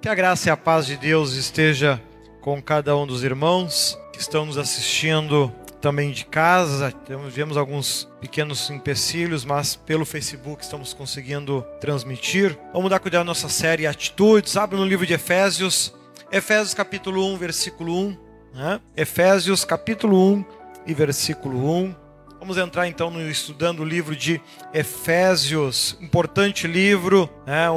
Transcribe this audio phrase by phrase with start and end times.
[0.00, 2.00] Que a graça e a paz de Deus esteja
[2.40, 6.90] com cada um dos irmãos que estão nos assistindo também de casa.
[7.04, 12.58] Tivemos alguns pequenos empecilhos, mas pelo Facebook estamos conseguindo transmitir.
[12.72, 14.56] Vamos dar cuidado da nossa série Atitudes.
[14.56, 15.94] Abre no livro de Efésios,
[16.32, 18.18] Efésios capítulo 1, versículo 1.
[18.54, 18.80] Né?
[18.96, 20.44] Efésios capítulo 1
[20.86, 21.94] e versículo 1.
[22.38, 24.40] Vamos entrar então no estudando o livro de
[24.72, 27.68] Efésios, importante livro, né?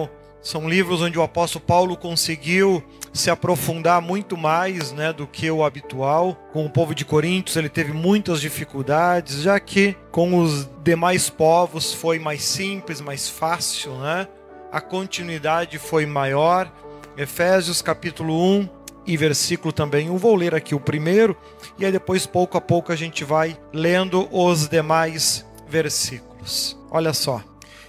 [0.44, 2.84] São livros onde o apóstolo Paulo conseguiu
[3.14, 6.36] se aprofundar muito mais né, do que o habitual.
[6.51, 11.93] Com o povo de Coríntios, ele teve muitas dificuldades, já que com os demais povos
[11.93, 14.28] foi mais simples, mais fácil, né?
[14.70, 16.70] A continuidade foi maior.
[17.15, 18.70] Efésios capítulo 1
[19.06, 20.18] e versículo também 1.
[20.18, 21.37] Vou ler aqui o primeiro
[21.78, 26.78] e aí depois, pouco a pouco, a gente vai lendo os demais versículos.
[26.92, 27.42] Olha só.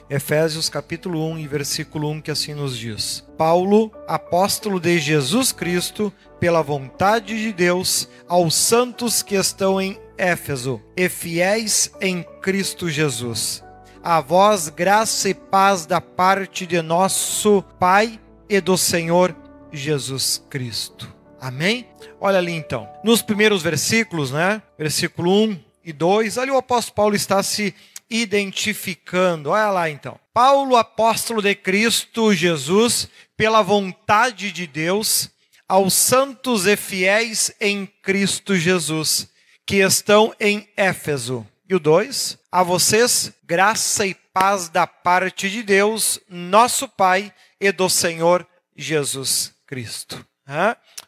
[0.08, 6.12] Efésios capítulo 1 e versículo 1 que assim nos diz: Paulo, apóstolo de Jesus Cristo,
[6.38, 13.64] pela vontade de Deus, aos santos que estão em Éfeso e fiéis em Cristo Jesus.
[14.02, 19.34] A vós graça e paz da parte de nosso Pai e do Senhor
[19.72, 21.12] Jesus Cristo.
[21.40, 21.88] Amém?
[22.20, 22.88] Olha ali então.
[23.02, 24.62] Nos primeiros versículos, né?
[24.78, 27.74] Versículo 1 e 2, ali o apóstolo Paulo está se
[28.10, 29.50] identificando.
[29.50, 30.18] Olha lá então.
[30.32, 35.30] Paulo, apóstolo de Cristo Jesus, pela vontade de Deus,
[35.68, 39.28] aos santos e fiéis em Cristo Jesus,
[39.66, 41.46] que estão em Éfeso.
[41.68, 47.70] E o 2: A vocês, graça e paz da parte de Deus, nosso Pai e
[47.72, 50.24] do Senhor Jesus Cristo.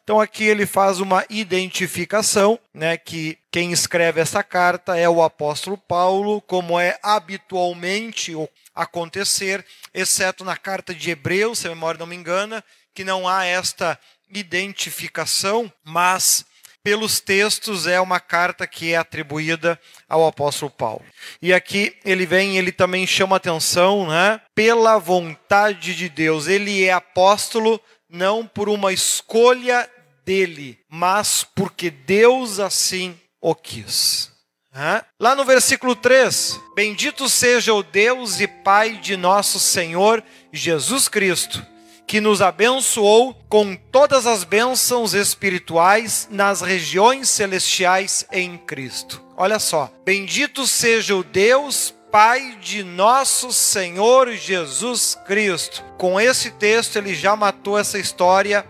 [0.02, 5.76] Então aqui ele faz uma identificação, né, que quem escreve essa carta é o apóstolo
[5.76, 8.32] Paulo, como é habitualmente
[8.74, 12.64] acontecer, exceto na carta de Hebreus, se a memória não me engana,
[12.94, 13.98] que não há esta
[14.30, 16.44] identificação, mas
[16.82, 19.76] pelos textos é uma carta que é atribuída
[20.08, 21.04] ao apóstolo Paulo.
[21.42, 26.46] E aqui ele vem, ele também chama atenção, né, pela vontade de Deus.
[26.46, 29.88] Ele é apóstolo não por uma escolha
[30.24, 34.32] dele, mas porque Deus assim o quis.
[35.18, 40.22] Lá no versículo 3: Bendito seja o Deus e Pai de nosso Senhor
[40.52, 41.64] Jesus Cristo,
[42.06, 49.24] que nos abençoou com todas as bênçãos espirituais nas regiões celestiais em Cristo.
[49.34, 55.84] Olha só, bendito seja o Deus, Pai de nosso Senhor Jesus Cristo.
[55.98, 58.64] Com esse texto, ele já matou essa história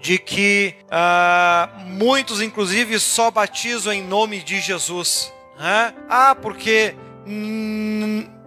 [0.00, 5.32] de que uh, muitos, inclusive, só batizam em nome de Jesus.
[5.58, 5.92] Né?
[6.08, 6.94] Ah, porque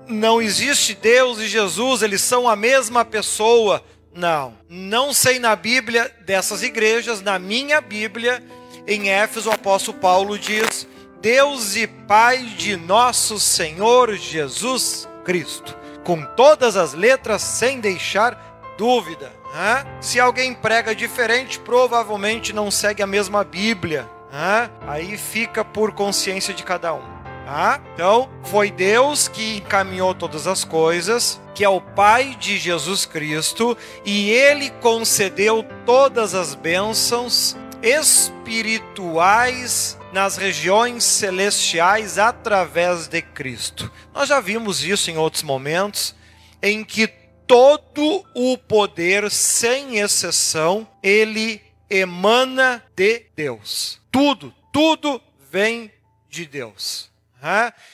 [0.08, 3.84] não existe Deus e Jesus, eles são a mesma pessoa.
[4.16, 8.42] Não, não sei na Bíblia dessas igrejas, na minha Bíblia,
[8.88, 10.88] em Éfeso, o apóstolo Paulo diz
[11.28, 19.34] Deus e Pai de nosso Senhor Jesus Cristo, com todas as letras, sem deixar dúvida.
[19.54, 19.86] Né?
[20.00, 24.10] Se alguém prega diferente, provavelmente não segue a mesma Bíblia.
[24.32, 24.70] Né?
[24.88, 27.04] Aí fica por consciência de cada um.
[27.46, 27.82] Tá?
[27.94, 33.78] Então, foi Deus que encaminhou todas as coisas, que é o Pai de Jesus Cristo,
[34.06, 43.92] e Ele concedeu todas as bênçãos espirituais nas regiões celestiais através de Cristo.
[44.14, 46.16] Nós já vimos isso em outros momentos,
[46.62, 47.08] em que
[47.46, 54.00] todo o poder, sem exceção, ele emana de Deus.
[54.12, 55.92] Tudo, tudo vem
[56.30, 57.10] de Deus.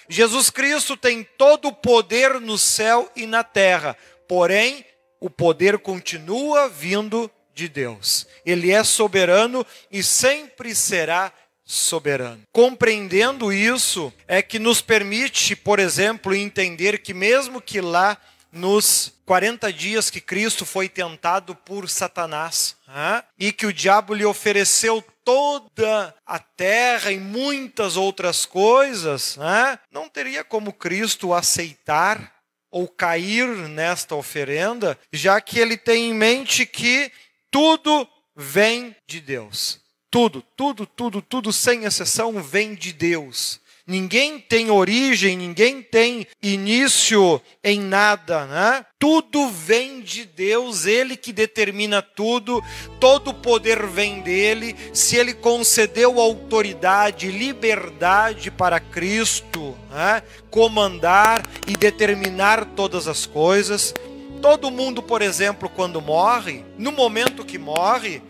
[0.10, 3.96] Jesus Cristo tem todo o poder no céu e na terra,
[4.28, 4.86] porém,
[5.20, 8.28] o poder continua vindo de Deus.
[8.46, 11.43] Ele é soberano e sempre será soberano.
[12.52, 18.18] Compreendendo isso, é que nos permite, por exemplo, entender que, mesmo que lá
[18.52, 22.76] nos 40 dias que Cristo foi tentado por Satanás
[23.40, 29.38] e que o diabo lhe ofereceu toda a terra e muitas outras coisas,
[29.92, 32.32] não teria como Cristo aceitar
[32.70, 37.12] ou cair nesta oferenda, já que ele tem em mente que
[37.50, 39.80] tudo vem de Deus.
[40.14, 43.60] Tudo, tudo, tudo, tudo, sem exceção, vem de Deus.
[43.88, 48.86] Ninguém tem origem, ninguém tem início em nada, né?
[49.00, 52.64] Tudo vem de Deus, Ele que determina tudo,
[53.00, 54.76] todo poder vem dele.
[54.94, 60.22] Se Ele concedeu autoridade, liberdade para Cristo, né?
[60.52, 63.96] comandar e determinar todas as coisas,
[64.44, 68.22] Todo mundo, por exemplo, quando morre, no momento que morre,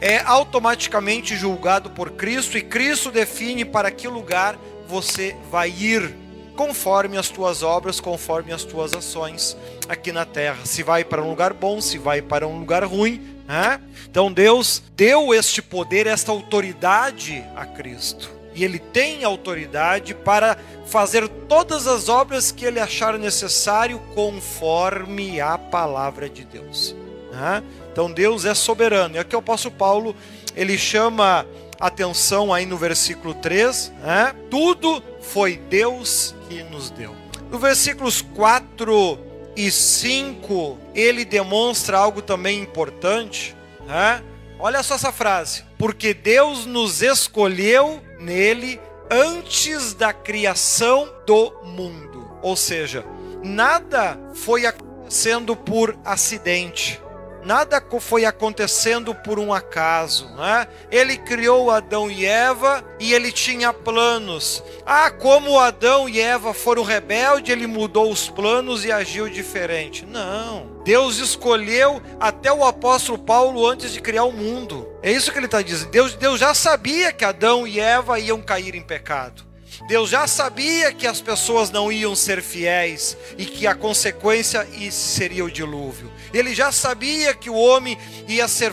[0.00, 4.56] é automaticamente julgado por Cristo e Cristo define para que lugar
[4.86, 6.14] você vai ir,
[6.56, 9.56] conforme as tuas obras, conforme as tuas ações
[9.88, 10.58] aqui na terra.
[10.64, 13.38] Se vai para um lugar bom, se vai para um lugar ruim.
[13.46, 13.80] Né?
[14.10, 18.30] Então Deus deu este poder, esta autoridade a Cristo.
[18.54, 25.56] E ele tem autoridade para fazer todas as obras que ele achar necessário conforme a
[25.56, 26.94] palavra de Deus.
[27.30, 27.62] Né?
[27.98, 29.16] Então Deus é soberano.
[29.16, 30.14] E aqui o apóstolo Paulo,
[30.54, 31.44] ele chama
[31.80, 34.36] atenção aí no versículo 3, né?
[34.48, 37.12] Tudo foi Deus que nos deu.
[37.50, 39.18] No versículos 4
[39.56, 44.22] e 5, ele demonstra algo também importante, né?
[44.60, 45.64] Olha só essa frase.
[45.76, 48.80] Porque Deus nos escolheu nele
[49.10, 52.30] antes da criação do mundo.
[52.42, 53.04] Ou seja,
[53.42, 57.00] nada foi acontecendo por acidente
[57.44, 60.28] nada foi acontecendo por um acaso.
[60.36, 60.66] Né?
[60.90, 64.62] Ele criou Adão e Eva e ele tinha planos.
[64.86, 70.06] Ah, como Adão e Eva foram rebeldes, ele mudou os planos e agiu diferente.
[70.06, 70.78] Não.
[70.84, 74.88] Deus escolheu até o apóstolo Paulo antes de criar o mundo.
[75.02, 75.90] É isso que ele está dizendo.
[75.90, 79.47] Deus, Deus já sabia que Adão e Eva iam cair em pecado.
[79.86, 85.44] Deus já sabia que as pessoas não iam ser fiéis e que a consequência seria
[85.44, 86.10] o dilúvio.
[86.32, 87.96] Ele já sabia que o homem
[88.26, 88.72] ia ser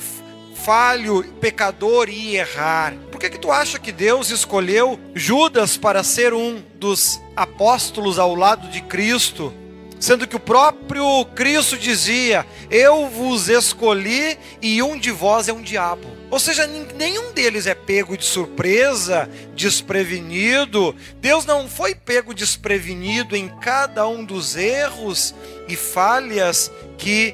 [0.65, 2.95] falho, pecador e errar.
[3.11, 8.33] Por que que tu acha que Deus escolheu Judas para ser um dos apóstolos ao
[8.33, 9.53] lado de Cristo?
[9.99, 15.61] Sendo que o próprio Cristo dizia: Eu vos escolhi e um de vós é um
[15.61, 16.07] diabo.
[16.35, 20.93] Ou seja, nenhum deles é pego de surpresa, desprevenido.
[21.21, 25.33] Deus não foi pego desprevenido em cada um dos erros
[25.65, 27.33] e falhas que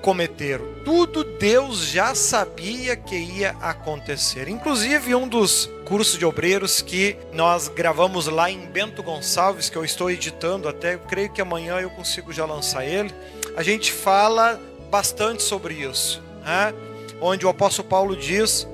[0.00, 0.64] cometeram.
[0.82, 4.48] Tudo Deus já sabia que ia acontecer.
[4.48, 9.84] Inclusive, um dos cursos de obreiros que nós gravamos lá em Bento Gonçalves, que eu
[9.84, 13.12] estou editando até, creio que amanhã eu consigo já lançar ele.
[13.54, 14.58] A gente fala
[14.90, 16.22] bastante sobre isso.
[16.42, 16.72] Né?
[17.22, 18.66] Onde o apóstolo Paulo diz,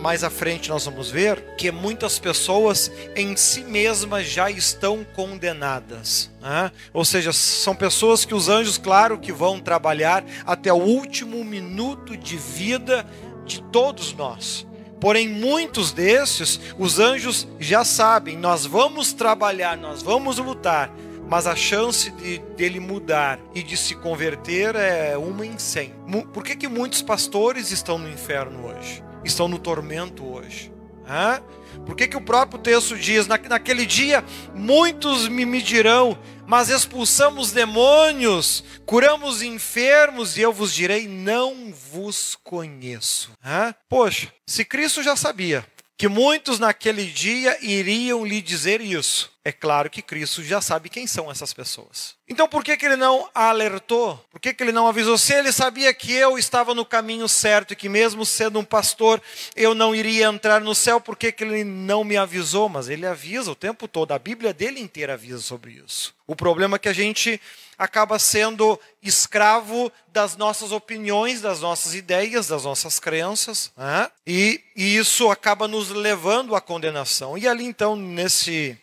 [0.00, 6.30] mais à frente nós vamos ver, que muitas pessoas em si mesmas já estão condenadas.
[6.40, 6.70] Né?
[6.92, 12.16] Ou seja, são pessoas que os anjos, claro, que vão trabalhar até o último minuto
[12.16, 13.04] de vida
[13.44, 14.66] de todos nós.
[15.00, 20.90] Porém, muitos desses, os anjos já sabem, nós vamos trabalhar, nós vamos lutar,
[21.30, 25.94] mas a chance de dele mudar e de se converter é uma em cem.
[26.32, 29.00] Por que, que muitos pastores estão no inferno hoje?
[29.24, 30.72] Estão no tormento hoje?
[31.08, 31.40] Hã?
[31.86, 34.24] Por que, que o próprio texto diz: Na, naquele dia
[34.56, 36.18] muitos me medirão,
[36.48, 43.30] mas expulsamos demônios, curamos enfermos, e eu vos direi: Não vos conheço.
[43.44, 43.72] Hã?
[43.88, 45.64] Poxa, se Cristo já sabia
[46.00, 49.30] que muitos naquele dia iriam lhe dizer isso.
[49.44, 52.14] É claro que Cristo já sabe quem são essas pessoas.
[52.26, 54.16] Então por que, que ele não alertou?
[54.30, 55.18] Por que, que ele não avisou?
[55.18, 59.20] Se ele sabia que eu estava no caminho certo e que mesmo sendo um pastor
[59.54, 62.66] eu não iria entrar no céu, por que, que ele não me avisou?
[62.70, 66.14] Mas ele avisa o tempo todo, a Bíblia dele inteira avisa sobre isso.
[66.26, 67.38] O problema é que a gente
[67.80, 74.10] acaba sendo escravo das nossas opiniões, das nossas ideias, das nossas crenças, né?
[74.26, 77.38] e, e isso acaba nos levando à condenação.
[77.38, 78.78] E ali então, nesse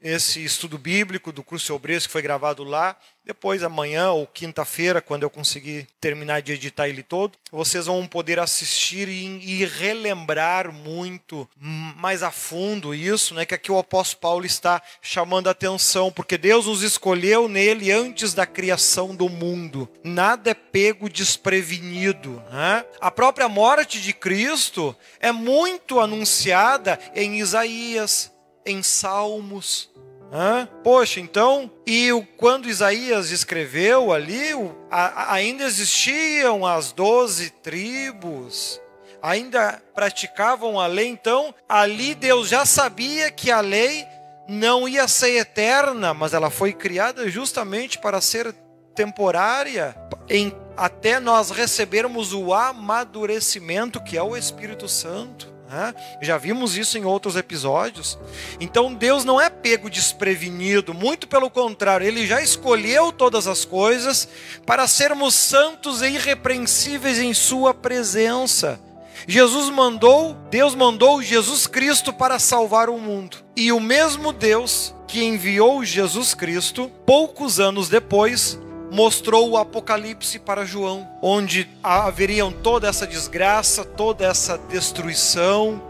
[0.00, 2.96] esse estudo bíblico do curso Obreiros que foi gravado lá.
[3.24, 8.38] Depois, amanhã ou quinta-feira, quando eu conseguir terminar de editar ele todo, vocês vão poder
[8.38, 13.44] assistir e, e, relembrar muito mais a fundo isso, né?
[13.44, 18.32] Que aqui o apóstolo Paulo está chamando a atenção, porque Deus nos escolheu nele antes
[18.32, 19.86] da criação do mundo.
[20.02, 22.42] Nada é pego desprevenido.
[22.50, 22.82] Né?
[22.98, 28.32] A própria morte de Cristo é muito anunciada em Isaías,
[28.68, 29.90] em Salmos.
[30.32, 30.68] Hã?
[30.84, 38.78] Poxa, então, e o, quando Isaías escreveu ali, o, a, ainda existiam as doze tribos,
[39.22, 44.06] ainda praticavam a lei, então ali Deus já sabia que a lei
[44.46, 48.54] não ia ser eterna, mas ela foi criada justamente para ser
[48.94, 49.96] temporária,
[50.28, 55.57] em, até nós recebermos o amadurecimento que é o Espírito Santo.
[55.68, 55.94] Né?
[56.22, 58.18] Já vimos isso em outros episódios.
[58.58, 64.28] Então Deus não é pego desprevenido, muito pelo contrário, Ele já escolheu todas as coisas
[64.64, 68.80] para sermos santos e irrepreensíveis em Sua presença.
[69.26, 73.36] Jesus mandou, Deus mandou Jesus Cristo para salvar o mundo.
[73.54, 78.58] E o mesmo Deus que enviou Jesus Cristo, poucos anos depois,
[78.90, 85.82] mostrou o Apocalipse para João, onde haveriam toda essa desgraça, toda essa destruição,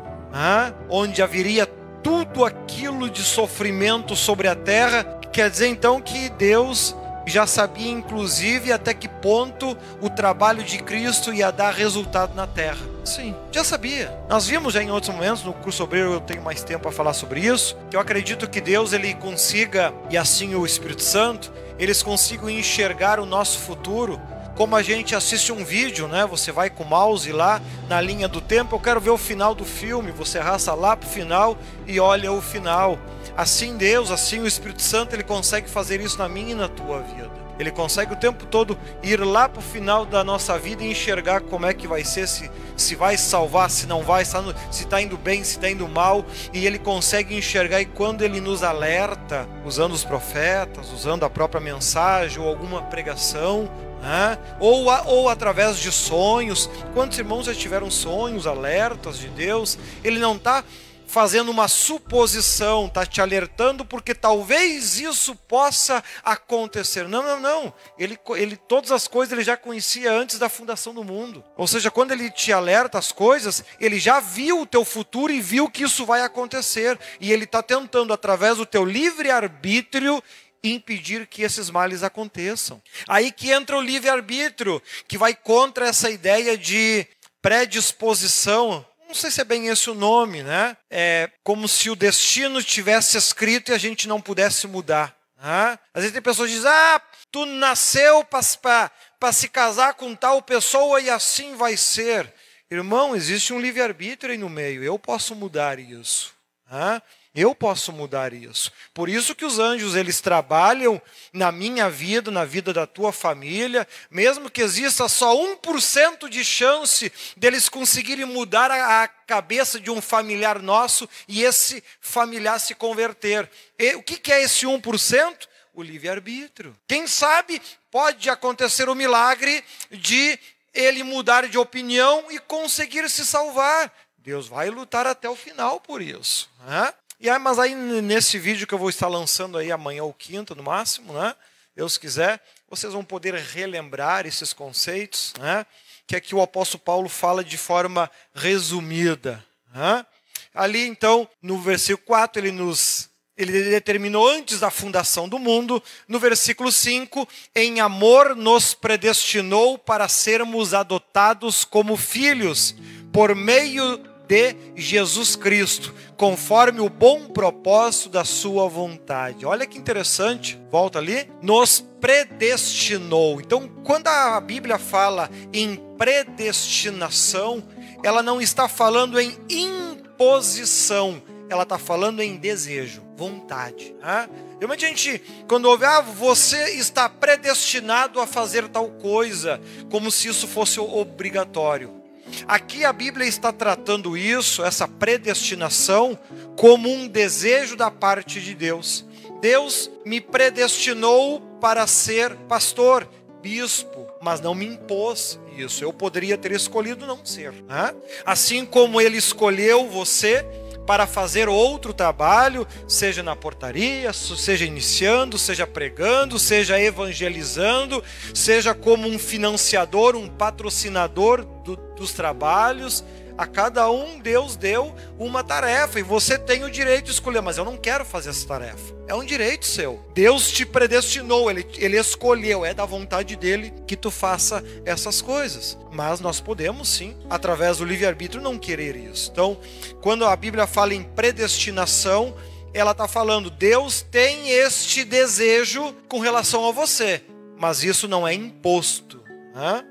[0.89, 1.67] onde haveria
[2.03, 5.05] tudo aquilo de sofrimento sobre a terra.
[5.33, 6.95] Quer dizer então que Deus
[7.27, 12.98] já sabia, inclusive, até que ponto o trabalho de Cristo ia dar resultado na terra.
[13.09, 14.15] Sim, já sabia.
[14.29, 17.15] Nós vimos já em outros momentos, no curso obreiro eu tenho mais tempo para falar
[17.15, 22.03] sobre isso, que eu acredito que Deus ele consiga, e assim o Espírito Santo, eles
[22.03, 24.21] consigam enxergar o nosso futuro
[24.55, 26.27] como a gente assiste um vídeo, né?
[26.27, 29.55] Você vai com o mouse lá na linha do tempo, eu quero ver o final
[29.55, 32.99] do filme, você raça lá para o final e olha o final.
[33.35, 37.01] Assim Deus, assim o Espírito Santo, ele consegue fazer isso na minha e na tua
[37.01, 37.38] vida.
[37.59, 41.41] Ele consegue o tempo todo ir lá para o final da nossa vida e enxergar
[41.41, 44.37] como é que vai ser, se, se vai salvar, se não vai, se
[44.71, 46.25] está indo bem, se está indo mal.
[46.53, 51.61] E ele consegue enxergar, e quando ele nos alerta, usando os profetas, usando a própria
[51.61, 53.69] mensagem ou alguma pregação,
[54.01, 54.39] né?
[54.61, 56.71] ou, ou através de sonhos.
[56.95, 59.79] Quantos irmãos já tiveram sonhos, alertas de Deus?
[60.03, 60.65] Ele não está
[61.09, 67.09] fazendo uma suposição, está te alertando porque talvez isso possa acontecer.
[67.09, 67.75] Não, não, não.
[67.99, 71.43] Ele, ele, todas as coisas ele já conhecia antes da fundação do mundo.
[71.57, 75.41] Ou seja, quando ele te alerta as coisas, ele já viu o teu futuro e
[75.41, 76.99] viu que isso vai acontecer.
[77.21, 80.23] E ele está tentando, através do teu livre-arbítrio,
[80.63, 82.83] impedir que esses males aconteçam.
[83.09, 87.07] Aí que entra o livre-arbítrio, que vai contra essa ideia de
[87.41, 88.85] predisposição.
[89.09, 90.77] Não sei se é bem esse o nome, né?
[90.91, 95.17] É como se o destino tivesse escrito e a gente não pudesse mudar.
[95.43, 95.79] Né?
[95.95, 97.01] Às vezes tem pessoas que dizem: Ah,
[97.33, 102.33] tu nasceu para se casar com tal pessoa e assim vai ser.
[102.71, 106.35] Irmão, existe um livre-arbítrio aí no meio, eu posso mudar isso.
[106.71, 107.01] Né?
[107.35, 108.73] Eu posso mudar isso.
[108.93, 111.01] Por isso que os anjos eles trabalham
[111.33, 117.13] na minha vida, na vida da tua família, mesmo que exista só 1% de chance
[117.37, 123.49] deles conseguirem mudar a, cabeça de um familiar nosso e esse familiar se converter.
[123.79, 125.47] E, o que, que é esse 1%?
[125.75, 126.75] O livre-arbítrio.
[126.89, 130.39] Quem sabe pode acontecer o milagre de
[130.75, 133.93] ele mudar de opinião e conseguir se salvar.
[134.17, 136.51] Deus vai lutar até o final por isso.
[136.67, 136.93] Né?
[137.21, 140.55] E aí, mas aí nesse vídeo que eu vou estar lançando aí amanhã ou quinta
[140.55, 141.35] no máximo, né?
[141.75, 145.67] Deus quiser, vocês vão poder relembrar esses conceitos, né?
[146.07, 149.45] Que aqui o apóstolo Paulo fala de forma resumida.
[149.75, 150.07] Né?
[150.55, 156.19] Ali então, no versículo 4, ele nos ele determinou antes da fundação do mundo, no
[156.19, 162.75] versículo 5, em amor nos predestinou para sermos adotados como filhos
[163.13, 169.47] por meio de Jesus Cristo, conforme o bom propósito da sua vontade.
[169.47, 173.41] Olha que interessante, volta ali, nos predestinou.
[173.41, 177.65] Então, quando a Bíblia fala em predestinação,
[178.05, 183.95] ela não está falando em imposição, ela está falando em desejo, vontade.
[184.01, 184.29] Né?
[184.59, 189.59] Realmente a gente, quando ouve, ah, você está predestinado a fazer tal coisa,
[189.91, 191.98] como se isso fosse obrigatório.
[192.47, 196.19] Aqui a Bíblia está tratando isso, essa predestinação,
[196.57, 199.05] como um desejo da parte de Deus.
[199.41, 203.09] Deus me predestinou para ser pastor,
[203.41, 205.85] bispo, mas não me impôs isso.
[205.85, 207.53] Eu poderia ter escolhido não ser.
[207.53, 207.95] Né?
[208.25, 210.45] Assim como Ele escolheu você
[210.87, 218.03] para fazer outro trabalho, seja na portaria, seja iniciando, seja pregando, seja evangelizando,
[218.35, 223.05] seja como um financiador, um patrocinador do, dos trabalhos.
[223.37, 227.57] A cada um Deus deu uma tarefa e você tem o direito de escolher, mas
[227.57, 228.97] eu não quero fazer essa tarefa.
[229.07, 230.03] É um direito seu.
[230.13, 235.79] Deus te predestinou, ele, ele escolheu, é da vontade dele que tu faça essas coisas.
[235.93, 239.31] Mas nós podemos sim, através do livre-arbítrio, não querer isso.
[239.31, 239.57] Então,
[240.01, 242.35] quando a Bíblia fala em predestinação,
[242.75, 247.23] ela está falando, Deus tem este desejo com relação a você,
[247.57, 249.18] mas isso não é imposto.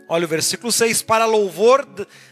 [0.07, 1.85] Olha o versículo 6: para louvor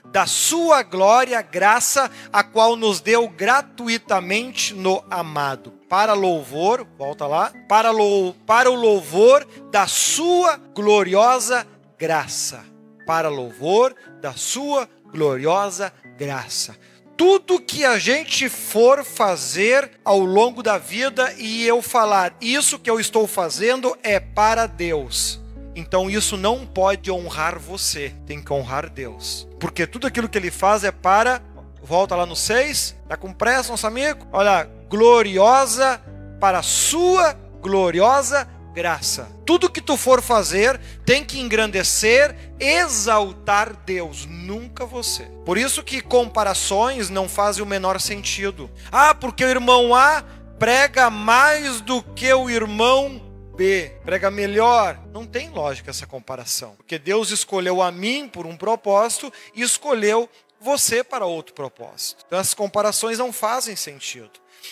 [0.06, 5.72] da sua glória, graça, a qual nos deu gratuitamente no amado.
[5.90, 12.64] Para louvor, volta lá, para, lou, para o louvor da sua gloriosa graça.
[13.06, 16.78] Para louvor da sua gloriosa graça.
[17.18, 22.90] Tudo que a gente for fazer ao longo da vida e eu falar, isso que
[22.90, 25.45] eu estou fazendo é para Deus
[25.76, 29.48] então isso não pode honrar você, tem que honrar Deus.
[29.60, 31.42] Porque tudo aquilo que ele faz é para.
[31.84, 34.26] Volta lá no 6, tá com pressa, nosso amigo?
[34.32, 36.02] Olha, gloriosa,
[36.40, 39.30] para a sua gloriosa graça.
[39.46, 45.24] Tudo que tu for fazer tem que engrandecer, exaltar Deus, nunca você.
[45.46, 48.70] Por isso que comparações não fazem o menor sentido.
[48.92, 50.24] Ah, porque o irmão A
[50.60, 53.22] prega mais do que o irmão
[53.56, 55.00] B, prega melhor.
[55.14, 60.30] Não tem lógica essa comparação, porque Deus escolheu a mim por um propósito e escolheu
[60.60, 62.24] você para outro propósito.
[62.28, 64.32] Então as comparações não fazem sentido.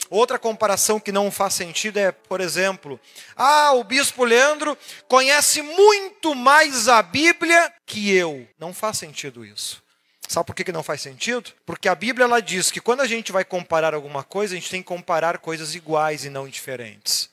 [0.10, 3.00] Outra comparação que não faz sentido é, por exemplo,
[3.36, 8.46] ah, o bispo Leandro conhece muito mais a Bíblia que eu.
[8.60, 9.82] Não faz sentido isso.
[10.28, 11.52] Sabe por que não faz sentido?
[11.66, 14.70] Porque a Bíblia ela diz que quando a gente vai comparar alguma coisa, a gente
[14.70, 17.33] tem que comparar coisas iguais e não diferentes.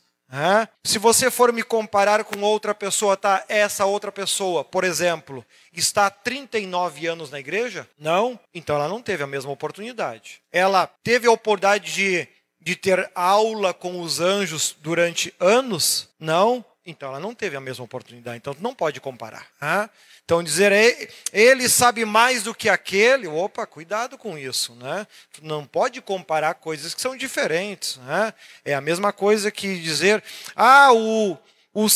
[0.84, 3.44] Se você for me comparar com outra pessoa, tá?
[3.49, 7.88] Essa outra pessoa, por exemplo, está há 39 anos na igreja?
[7.99, 8.38] Não.
[8.54, 10.40] Então ela não teve a mesma oportunidade.
[10.52, 12.28] Ela teve a oportunidade de,
[12.60, 16.08] de ter aula com os anjos durante anos?
[16.18, 16.64] Não.
[16.87, 18.37] Então ela não teve a mesma oportunidade.
[18.37, 19.46] Então não pode comparar.
[20.30, 20.70] Então dizer
[21.32, 25.04] ele sabe mais do que aquele, opa, cuidado com isso, né?
[25.42, 28.32] Não pode comparar coisas que são diferentes, né?
[28.64, 30.22] É a mesma coisa que dizer,
[30.54, 31.37] ah, o,
[31.75, 31.87] o,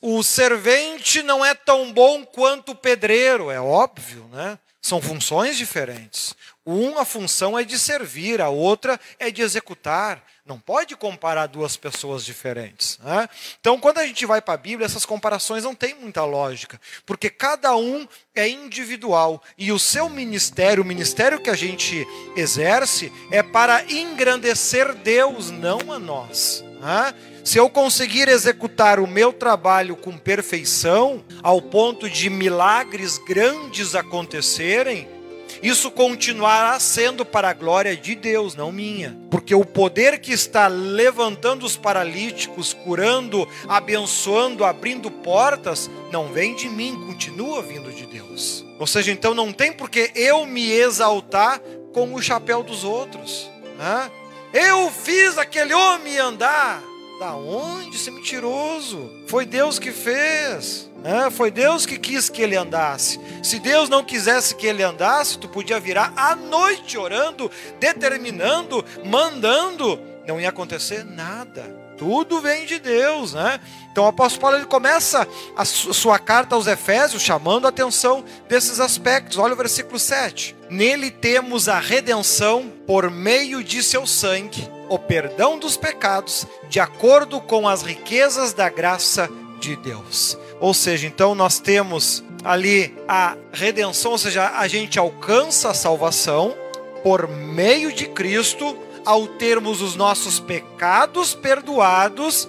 [0.00, 4.58] o servente não é tão bom quanto o pedreiro, é óbvio, né?
[4.82, 6.34] São funções diferentes.
[6.66, 10.20] Uma função é de servir, a outra é de executar.
[10.50, 12.98] Não pode comparar duas pessoas diferentes.
[13.04, 13.28] Né?
[13.60, 17.30] Então, quando a gente vai para a Bíblia, essas comparações não têm muita lógica, porque
[17.30, 18.04] cada um
[18.34, 22.04] é individual e o seu ministério, o ministério que a gente
[22.34, 26.64] exerce, é para engrandecer Deus, não a nós.
[26.80, 27.14] Né?
[27.44, 35.19] Se eu conseguir executar o meu trabalho com perfeição, ao ponto de milagres grandes acontecerem,
[35.62, 39.16] isso continuará sendo para a glória de Deus, não minha.
[39.30, 46.68] Porque o poder que está levantando os paralíticos, curando, abençoando, abrindo portas, não vem de
[46.68, 48.64] mim, continua vindo de Deus.
[48.78, 51.60] Ou seja, então não tem porque eu me exaltar
[51.92, 53.50] com o chapéu dos outros.
[53.78, 54.10] Né?
[54.52, 56.82] Eu fiz aquele homem andar.
[57.20, 59.10] Da onde esse mentiroso?
[59.26, 60.89] Foi Deus que fez.
[61.32, 63.20] Foi Deus que quis que ele andasse.
[63.42, 70.00] Se Deus não quisesse que ele andasse, tu podia virar à noite orando, determinando, mandando,
[70.26, 71.80] não ia acontecer nada.
[71.96, 73.60] Tudo vem de Deus, né?
[73.92, 78.80] Então o apóstolo Paulo ele começa a sua carta aos Efésios chamando a atenção desses
[78.80, 79.36] aspectos.
[79.36, 80.56] Olha o versículo 7.
[80.70, 87.38] Nele temos a redenção por meio de seu sangue, o perdão dos pecados, de acordo
[87.38, 89.28] com as riquezas da graça
[89.60, 90.38] de Deus.
[90.60, 96.54] Ou seja, então nós temos ali a redenção, ou seja, a gente alcança a salvação
[97.02, 102.46] por meio de Cristo ao termos os nossos pecados perdoados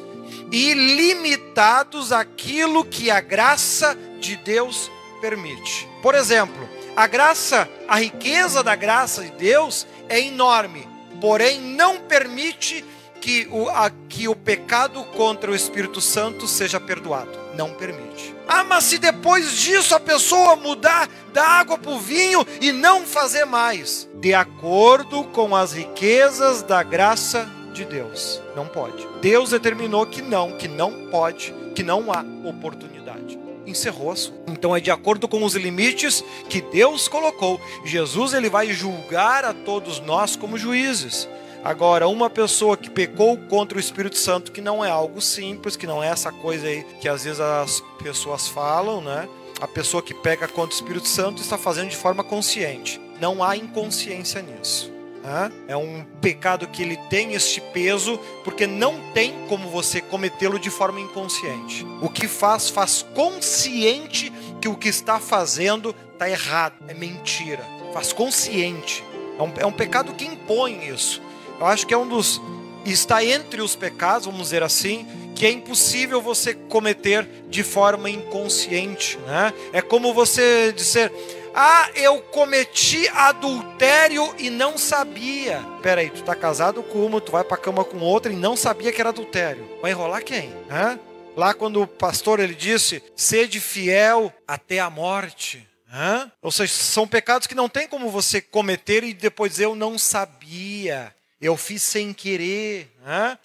[0.52, 5.88] e limitados àquilo que a graça de Deus permite.
[6.02, 10.86] Por exemplo, a graça, a riqueza da graça de Deus é enorme,
[11.22, 12.84] porém não permite
[13.22, 18.36] que o, a, que o pecado contra o Espírito Santo seja perdoado não permite.
[18.48, 23.06] Ah, mas se depois disso a pessoa mudar da água para o vinho e não
[23.06, 29.08] fazer mais, de acordo com as riquezas da graça de Deus, não pode.
[29.22, 33.40] Deus determinou que não, que não pode, que não há oportunidade.
[33.66, 34.52] Encerrou assunto.
[34.52, 37.62] Então é de acordo com os limites que Deus colocou.
[37.86, 41.30] Jesus ele vai julgar a todos nós como juízes.
[41.64, 45.86] Agora, uma pessoa que pecou contra o Espírito Santo, que não é algo simples, que
[45.86, 49.30] não é essa coisa aí que às vezes as pessoas falam, né?
[49.60, 53.00] A pessoa que peca contra o Espírito Santo está fazendo de forma consciente.
[53.20, 54.92] Não há inconsciência nisso.
[55.24, 55.52] Né?
[55.68, 60.72] É um pecado que ele tem este peso, porque não tem como você cometê-lo de
[60.72, 61.86] forma inconsciente.
[62.02, 67.64] O que faz, faz consciente que o que está fazendo está errado, é mentira.
[67.94, 69.04] Faz consciente.
[69.38, 71.22] É um, é um pecado que impõe isso.
[71.62, 72.42] Eu acho que é um dos.
[72.84, 79.20] Está entre os pecados, vamos dizer assim, que é impossível você cometer de forma inconsciente.
[79.20, 79.54] Né?
[79.72, 81.14] É como você dizer.
[81.54, 85.64] Ah, eu cometi adultério e não sabia.
[85.84, 88.92] Peraí, tu tá casado com uma, tu vai pra cama com outra e não sabia
[88.92, 89.70] que era adultério.
[89.82, 90.52] Vai enrolar quem?
[90.68, 90.98] Hã?
[91.38, 95.68] Lá quando o pastor ele disse: "Sede fiel até a morte".
[95.94, 96.32] Hã?
[96.42, 101.14] Ou seja, são pecados que não tem como você cometer e depois eu não sabia
[101.42, 102.92] eu fiz sem querer.
[103.04, 103.38] Né?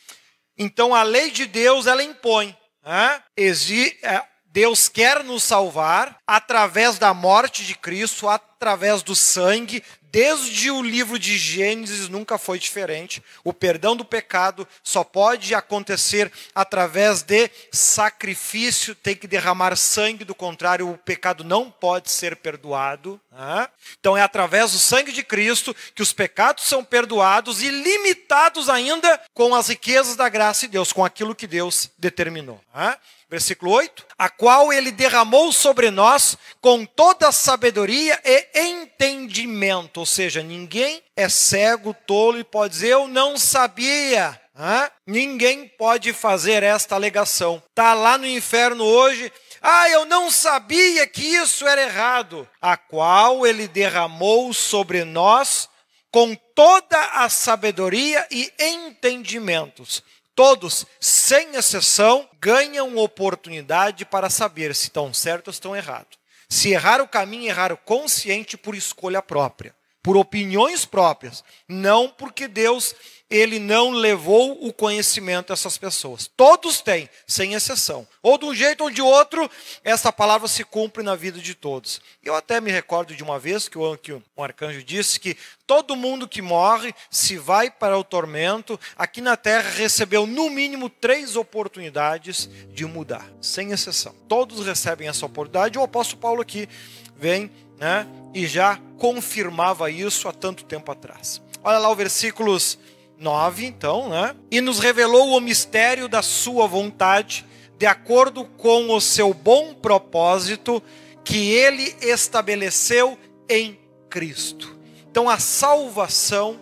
[0.58, 2.56] Então a lei de Deus ela impõe.
[2.84, 3.22] Né?
[4.56, 11.18] Deus quer nos salvar através da morte de Cristo, através do sangue, desde o livro
[11.18, 13.22] de Gênesis nunca foi diferente.
[13.44, 20.34] O perdão do pecado só pode acontecer através de sacrifício, tem que derramar sangue, do
[20.34, 23.20] contrário, o pecado não pode ser perdoado.
[23.98, 29.20] Então é através do sangue de Cristo que os pecados são perdoados e limitados ainda
[29.34, 32.60] com as riquezas da graça de Deus, com aquilo que Deus determinou.
[33.28, 39.98] Versículo 8: A qual ele derramou sobre nós com toda sabedoria e entendimento.
[39.98, 44.40] Ou seja, ninguém é cego, tolo e pode dizer eu não sabia.
[45.06, 47.62] Ninguém pode fazer esta alegação.
[47.68, 49.30] Está lá no inferno hoje.
[49.60, 52.48] Ah, eu não sabia que isso era errado.
[52.60, 55.68] A qual ele derramou sobre nós
[56.10, 60.02] com toda a sabedoria e entendimentos
[60.36, 66.18] Todos, sem exceção, ganham oportunidade para saber se estão certos ou estão errados.
[66.46, 72.46] Se errar o caminho, errar o consciente por escolha própria, por opiniões próprias, não porque
[72.46, 72.94] Deus
[73.28, 76.30] ele não levou o conhecimento dessas pessoas.
[76.36, 78.06] Todos têm, sem exceção.
[78.22, 79.50] Ou de um jeito ou de outro,
[79.82, 82.00] essa palavra se cumpre na vida de todos.
[82.22, 83.98] Eu até me recordo de uma vez que o,
[84.36, 85.36] o arcanjo disse que
[85.66, 90.88] todo mundo que morre, se vai para o tormento, aqui na terra recebeu no mínimo
[90.88, 94.14] três oportunidades de mudar, sem exceção.
[94.28, 95.78] Todos recebem essa oportunidade.
[95.78, 96.68] O apóstolo Paulo aqui
[97.16, 101.42] vem né, e já confirmava isso há tanto tempo atrás.
[101.64, 102.78] Olha lá os versículos
[103.18, 104.34] 9, então, né?
[104.50, 107.46] E nos revelou o mistério da sua vontade,
[107.78, 110.82] de acordo com o seu bom propósito
[111.24, 114.76] que ele estabeleceu em Cristo.
[115.10, 116.58] Então a salvação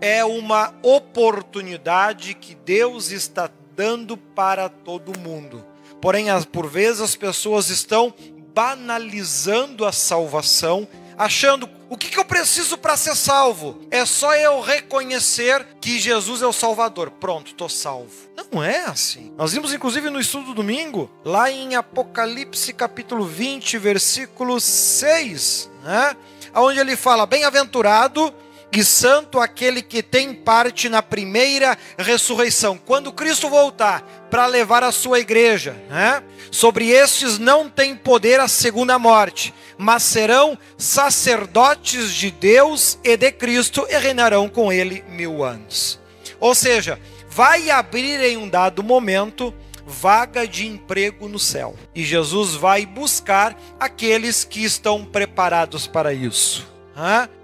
[0.00, 5.64] é uma oportunidade que Deus está dando para todo mundo.
[6.00, 8.14] Porém, por vezes as pessoas estão
[8.54, 10.86] banalizando a salvação
[11.18, 13.80] achando o que, que eu preciso para ser salvo?
[13.90, 17.10] É só eu reconhecer que Jesus é o Salvador.
[17.10, 18.28] Pronto, estou salvo.
[18.52, 19.32] Não é assim.
[19.36, 26.16] Nós vimos, inclusive, no estudo do domingo, lá em Apocalipse capítulo 20, versículo 6, né?
[26.54, 28.32] onde ele fala: Bem-aventurado
[28.70, 32.78] e santo aquele que tem parte na primeira ressurreição.
[32.78, 36.22] Quando Cristo voltar para levar a sua igreja, né?
[36.50, 43.30] sobre estes não tem poder a segunda morte mas serão sacerdotes de Deus e de
[43.30, 46.00] Cristo e reinarão com ele mil anos.
[46.40, 46.98] Ou seja,
[47.30, 49.54] vai abrir em um dado momento
[49.86, 51.74] vaga de emprego no céu.
[51.94, 56.77] E Jesus vai buscar aqueles que estão preparados para isso.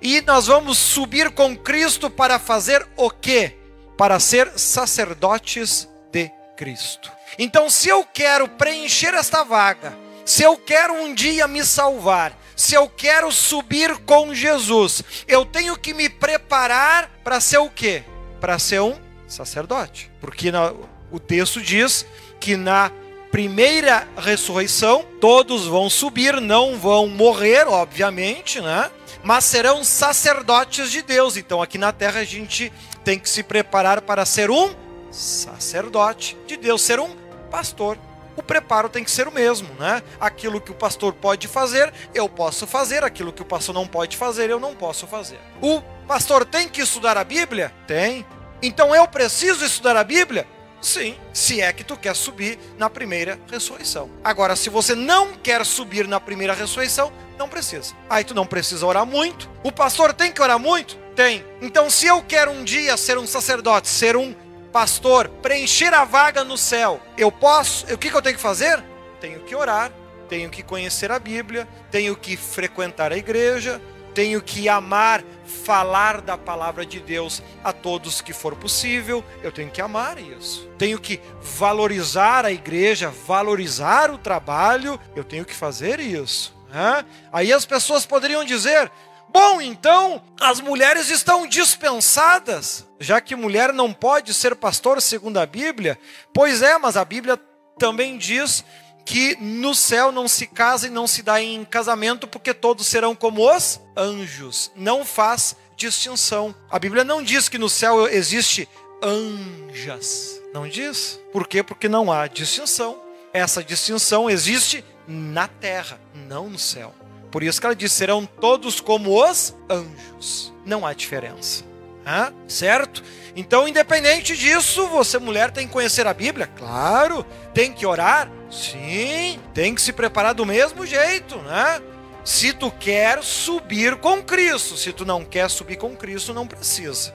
[0.02, 3.56] E nós vamos subir com Cristo para fazer o quê?
[3.96, 7.10] Para ser sacerdotes de Cristo.
[7.38, 12.74] Então, se eu quero preencher esta vaga, se eu quero um dia me salvar, se
[12.74, 18.04] eu quero subir com Jesus, eu tenho que me preparar para ser o quê?
[18.40, 20.10] Para ser um sacerdote.
[20.20, 20.72] Porque na,
[21.10, 22.06] o texto diz
[22.40, 22.90] que na
[23.30, 28.90] primeira ressurreição todos vão subir, não vão morrer, obviamente, né?
[29.22, 31.36] Mas serão sacerdotes de Deus.
[31.36, 32.72] Então aqui na terra a gente
[33.04, 34.74] tem que se preparar para ser um
[35.10, 37.14] sacerdote de Deus, ser um
[37.50, 37.98] pastor
[38.36, 40.02] o preparo tem que ser o mesmo, né?
[40.18, 44.16] Aquilo que o pastor pode fazer, eu posso fazer, aquilo que o pastor não pode
[44.16, 45.38] fazer, eu não posso fazer.
[45.60, 47.72] O pastor tem que estudar a Bíblia?
[47.86, 48.26] Tem.
[48.60, 50.46] Então eu preciso estudar a Bíblia?
[50.84, 54.10] Sim, se é que tu quer subir na primeira ressurreição.
[54.22, 57.94] Agora, se você não quer subir na primeira ressurreição, não precisa.
[58.08, 59.50] Aí tu não precisa orar muito.
[59.62, 60.96] O pastor tem que orar muito?
[61.16, 61.42] Tem.
[61.62, 64.34] Então, se eu quero um dia ser um sacerdote, ser um
[64.70, 68.84] pastor, preencher a vaga no céu, eu posso, o que, que eu tenho que fazer?
[69.22, 69.90] Tenho que orar,
[70.28, 73.80] tenho que conhecer a Bíblia, tenho que frequentar a igreja,
[74.14, 79.70] tenho que amar, falar da palavra de Deus a todos que for possível, eu tenho
[79.70, 80.68] que amar isso.
[80.78, 86.54] Tenho que valorizar a igreja, valorizar o trabalho, eu tenho que fazer isso.
[86.70, 87.04] Né?
[87.32, 88.90] Aí as pessoas poderiam dizer:
[89.28, 95.46] Bom, então as mulheres estão dispensadas, já que mulher não pode ser pastor segundo a
[95.46, 95.98] Bíblia.
[96.32, 97.36] Pois é, mas a Bíblia
[97.76, 98.64] também diz
[99.04, 103.14] que no céu não se casa e não se dá em casamento, porque todos serão
[103.14, 104.70] como os anjos.
[104.74, 106.54] Não faz distinção.
[106.70, 108.68] A Bíblia não diz que no céu existe
[109.02, 110.40] anjas.
[110.52, 111.20] Não diz.
[111.32, 111.62] Por quê?
[111.62, 112.98] Porque não há distinção.
[113.32, 116.94] Essa distinção existe na terra, não no céu.
[117.30, 120.52] Por isso que ela diz: serão todos como os anjos.
[120.64, 121.64] Não há diferença.
[122.06, 122.32] Hã?
[122.46, 123.02] Certo?
[123.36, 126.46] Então, independente disso, você, mulher, tem que conhecer a Bíblia?
[126.46, 127.24] Claro.
[127.52, 128.30] Tem que orar?
[128.50, 129.40] Sim.
[129.52, 131.80] Tem que se preparar do mesmo jeito, né?
[132.24, 134.76] se tu quer subir com Cristo.
[134.76, 137.14] Se tu não quer subir com Cristo, não precisa.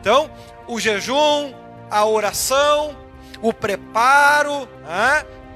[0.00, 0.30] Então,
[0.66, 1.54] o jejum,
[1.88, 2.96] a oração,
[3.40, 4.68] o preparo,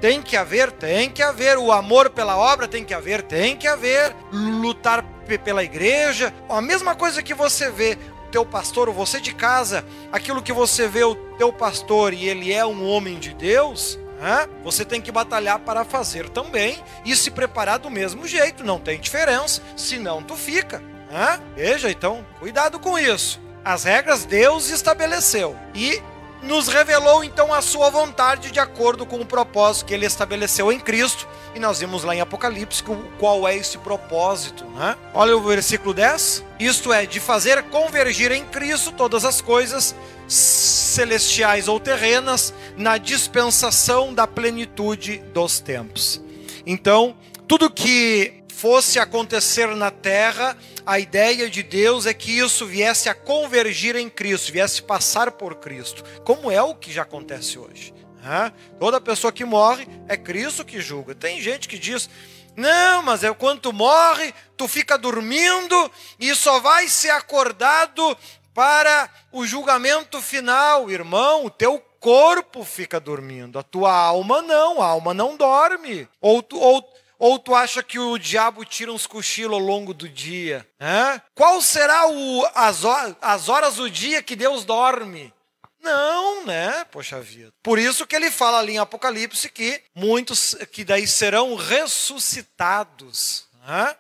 [0.01, 1.59] tem que haver, tem que haver.
[1.59, 4.15] O amor pela obra tem que haver, tem que haver.
[4.33, 5.05] Lutar
[5.45, 6.33] pela igreja.
[6.49, 7.99] A mesma coisa que você vê
[8.35, 12.53] teu pastor, ou você de casa, aquilo que você vê o teu pastor e ele
[12.53, 14.49] é um homem de Deus, né?
[14.65, 18.99] você tem que batalhar para fazer também e se preparar do mesmo jeito, não tem
[18.99, 20.83] diferença, senão tu fica.
[21.09, 21.41] Né?
[21.55, 23.41] Veja, então, cuidado com isso.
[23.65, 26.03] As regras Deus estabeleceu e
[26.45, 30.79] nos revelou então a sua vontade de acordo com o propósito que ele estabeleceu em
[30.79, 31.27] Cristo.
[31.55, 32.83] E nós vimos lá em Apocalipse
[33.19, 34.65] qual é esse propósito.
[34.67, 34.97] Né?
[35.13, 36.45] Olha o versículo 10.
[36.61, 39.95] Isto é, de fazer convergir em Cristo todas as coisas,
[40.29, 46.23] celestiais ou terrenas, na dispensação da plenitude dos tempos.
[46.67, 53.11] Então, tudo que fosse acontecer na terra, a ideia de Deus é que isso viesse
[53.11, 57.93] a convergir em Cristo, viesse passar por Cristo, como é o que já acontece hoje.
[58.23, 58.51] Né?
[58.81, 61.15] Toda pessoa que morre é Cristo que julga.
[61.15, 62.09] Tem gente que diz:
[62.57, 68.17] não, mas é quando tu morre, tu fica dormindo e só vai ser acordado
[68.55, 71.45] para o julgamento final, irmão.
[71.45, 76.09] O teu corpo fica dormindo, a tua alma não, a alma não dorme.
[76.19, 80.09] Ou, tu, ou ou tu acha que o diabo tira uns cochilos ao longo do
[80.09, 80.67] dia?
[80.81, 81.21] Hã?
[81.35, 85.33] Qual será o, as, horas, as horas do dia que Deus dorme?
[85.81, 86.85] Não, né?
[86.91, 87.53] Poxa vida.
[87.63, 93.47] Por isso que ele fala ali em Apocalipse que muitos que daí serão ressuscitados.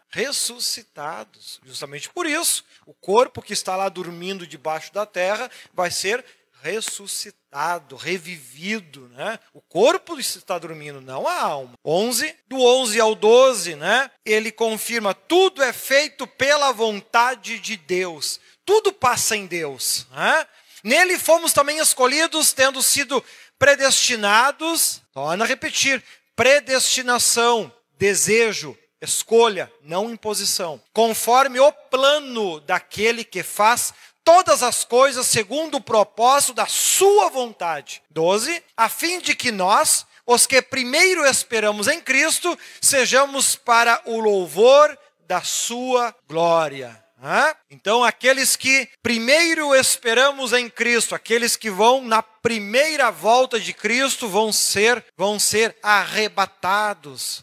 [0.09, 1.61] Ressuscitados.
[1.64, 6.24] Justamente por isso, o corpo que está lá dormindo debaixo da terra vai ser
[6.62, 7.43] ressuscitado,
[7.96, 9.38] revivido, né?
[9.52, 11.74] O corpo está dormindo, não a alma.
[11.84, 14.10] 11, do 11 ao 12, né?
[14.24, 18.40] Ele confirma tudo é feito pela vontade de Deus.
[18.64, 20.46] Tudo passa em Deus, né?
[20.82, 23.24] Nele fomos também escolhidos, tendo sido
[23.58, 26.02] predestinados, torna a repetir,
[26.36, 35.76] predestinação, desejo, escolha, não imposição, conforme o plano daquele que faz todas as coisas segundo
[35.76, 38.02] o propósito da sua vontade.
[38.10, 38.62] 12.
[38.76, 44.98] A fim de que nós, os que primeiro esperamos em Cristo, sejamos para o louvor
[45.26, 47.04] da sua glória.
[47.70, 54.28] Então, aqueles que primeiro esperamos em Cristo, aqueles que vão na primeira volta de Cristo,
[54.28, 57.42] vão ser, vão ser arrebatados.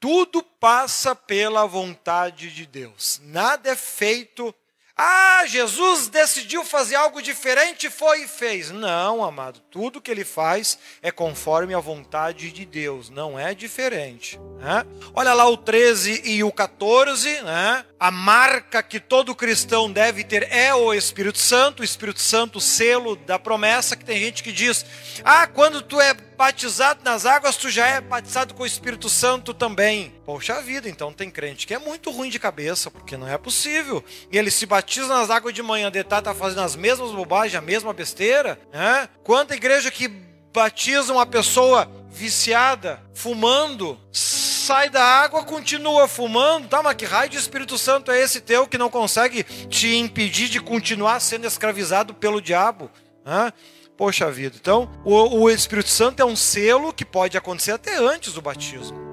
[0.00, 3.20] Tudo passa pela vontade de Deus.
[3.22, 4.54] Nada é feito
[5.00, 8.72] ah, Jesus decidiu fazer algo diferente, foi e fez.
[8.72, 14.40] Não, amado, tudo que ele faz é conforme a vontade de Deus, não é diferente.
[14.58, 14.84] Né?
[15.14, 17.84] Olha lá o 13 e o 14, né?
[18.00, 22.60] a marca que todo cristão deve ter é o Espírito Santo, o Espírito Santo, o
[22.60, 24.84] selo da promessa, que tem gente que diz,
[25.22, 29.52] ah, quando tu é batizado nas águas, tu já é batizado com o Espírito Santo
[29.52, 30.14] também.
[30.24, 34.04] Poxa vida, então tem crente que é muito ruim de cabeça, porque não é possível.
[34.30, 37.56] E ele se batiza nas águas de manhã, de tarde tá fazendo as mesmas bobagens,
[37.56, 38.56] a mesma besteira.
[38.72, 39.08] Né?
[39.24, 46.80] Quanta igreja que batiza uma pessoa viciada, fumando, sai da água, continua fumando, tá?
[46.84, 50.60] Mas que raio de Espírito Santo é esse teu que não consegue te impedir de
[50.60, 52.88] continuar sendo escravizado pelo diabo?
[53.24, 53.52] Né?
[53.98, 54.56] Poxa vida.
[54.58, 59.08] Então, o, o Espírito Santo é um selo que pode acontecer até antes do batismo.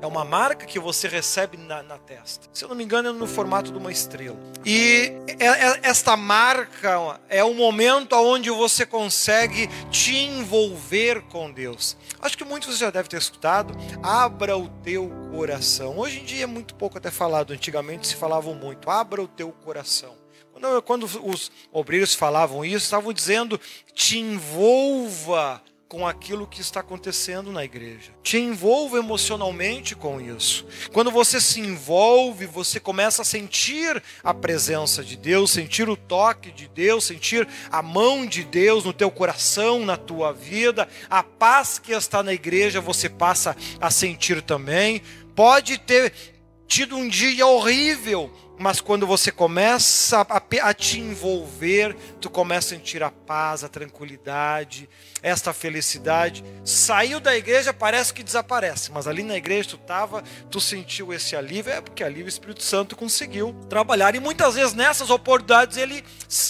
[0.00, 2.48] É uma marca que você recebe na, na, testa.
[2.52, 4.36] Se eu não me engano, é no formato de uma estrela.
[4.64, 11.96] E é, é, esta marca é o momento onde você consegue te envolver com Deus.
[12.20, 13.74] Acho que muitos já devem ter escutado.
[14.02, 15.98] Abra o teu coração.
[15.98, 17.52] Hoje em dia é muito pouco até falado.
[17.52, 18.90] Antigamente se falava muito.
[18.90, 20.23] Abra o teu coração.
[20.54, 23.60] Quando, quando os obreiros falavam isso, estavam dizendo:
[23.92, 28.12] te envolva com aquilo que está acontecendo na igreja.
[28.22, 30.66] Te envolva emocionalmente com isso.
[30.92, 36.50] Quando você se envolve, você começa a sentir a presença de Deus, sentir o toque
[36.50, 40.88] de Deus, sentir a mão de Deus no teu coração, na tua vida.
[41.10, 45.02] A paz que está na igreja você passa a sentir também.
[45.34, 46.12] Pode ter
[46.66, 52.78] tido um dia horrível, mas quando você começa a, a, te envolver, tu começa a
[52.78, 54.88] sentir a paz, a tranquilidade,
[55.22, 56.44] esta felicidade.
[56.64, 61.34] Saiu da igreja, parece que desaparece, mas ali na igreja tu estava, tu sentiu esse
[61.34, 64.14] alívio, é porque ali o Espírito Santo conseguiu trabalhar.
[64.14, 66.04] E muitas vezes nessas oportunidades ele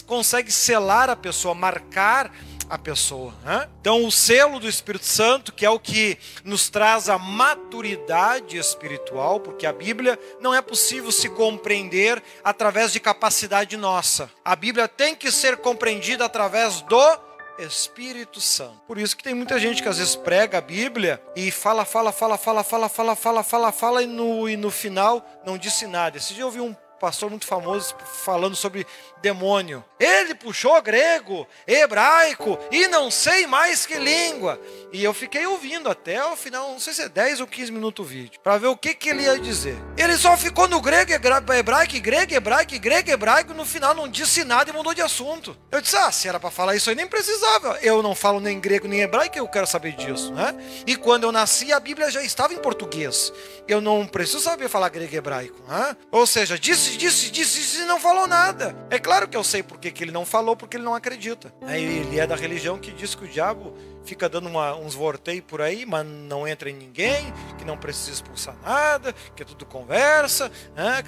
[0.07, 2.31] consegue selar a pessoa, marcar
[2.69, 3.35] a pessoa.
[3.45, 3.69] Né?
[3.81, 9.41] Então, o selo do Espírito Santo, que é o que nos traz a maturidade espiritual,
[9.41, 14.31] porque a Bíblia não é possível se compreender através de capacidade nossa.
[14.45, 17.19] A Bíblia tem que ser compreendida através do
[17.59, 18.81] Espírito Santo.
[18.87, 22.13] Por isso que tem muita gente que às vezes prega a Bíblia e fala, fala,
[22.13, 26.17] fala, fala, fala, fala, fala, fala, fala e no, e no final não disse nada.
[26.17, 28.87] Esse dia eu ouvi um pastor muito famoso falando sobre
[29.21, 29.85] demônio.
[30.01, 34.59] Ele puxou grego, hebraico e não sei mais que língua.
[34.91, 38.07] E eu fiquei ouvindo até o final, não sei se é 10 ou 15 minutos
[38.07, 39.77] o vídeo, para ver o que, que ele ia dizer.
[39.99, 44.71] Ele só ficou no grego, hebraico, grego, hebraico, grego, hebraico, no final não disse nada
[44.71, 45.55] e mudou de assunto.
[45.71, 47.79] Eu disse: "Ah, se era para falar isso aí nem precisava.
[47.83, 50.55] Eu não falo nem grego nem hebraico, eu quero saber disso, né?
[50.87, 53.31] E quando eu nasci, a Bíblia já estava em português.
[53.69, 55.97] Eu não preciso saber falar grego e hebraico, né?
[56.11, 58.77] Ou seja, disse, disse, disse, disse e não falou nada.
[58.91, 61.53] É claro que eu sei porque que ele não falou, porque ele não acredita.
[61.63, 65.61] Ele é da religião que diz que o diabo fica dando uma, uns vorteios por
[65.63, 70.51] aí, mas não entra em ninguém, que não precisa expulsar nada, que é tudo conversa,
[70.75, 71.03] né?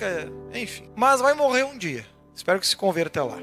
[0.55, 0.91] enfim.
[0.95, 2.07] Mas vai morrer um dia.
[2.35, 3.39] Espero que se converta lá.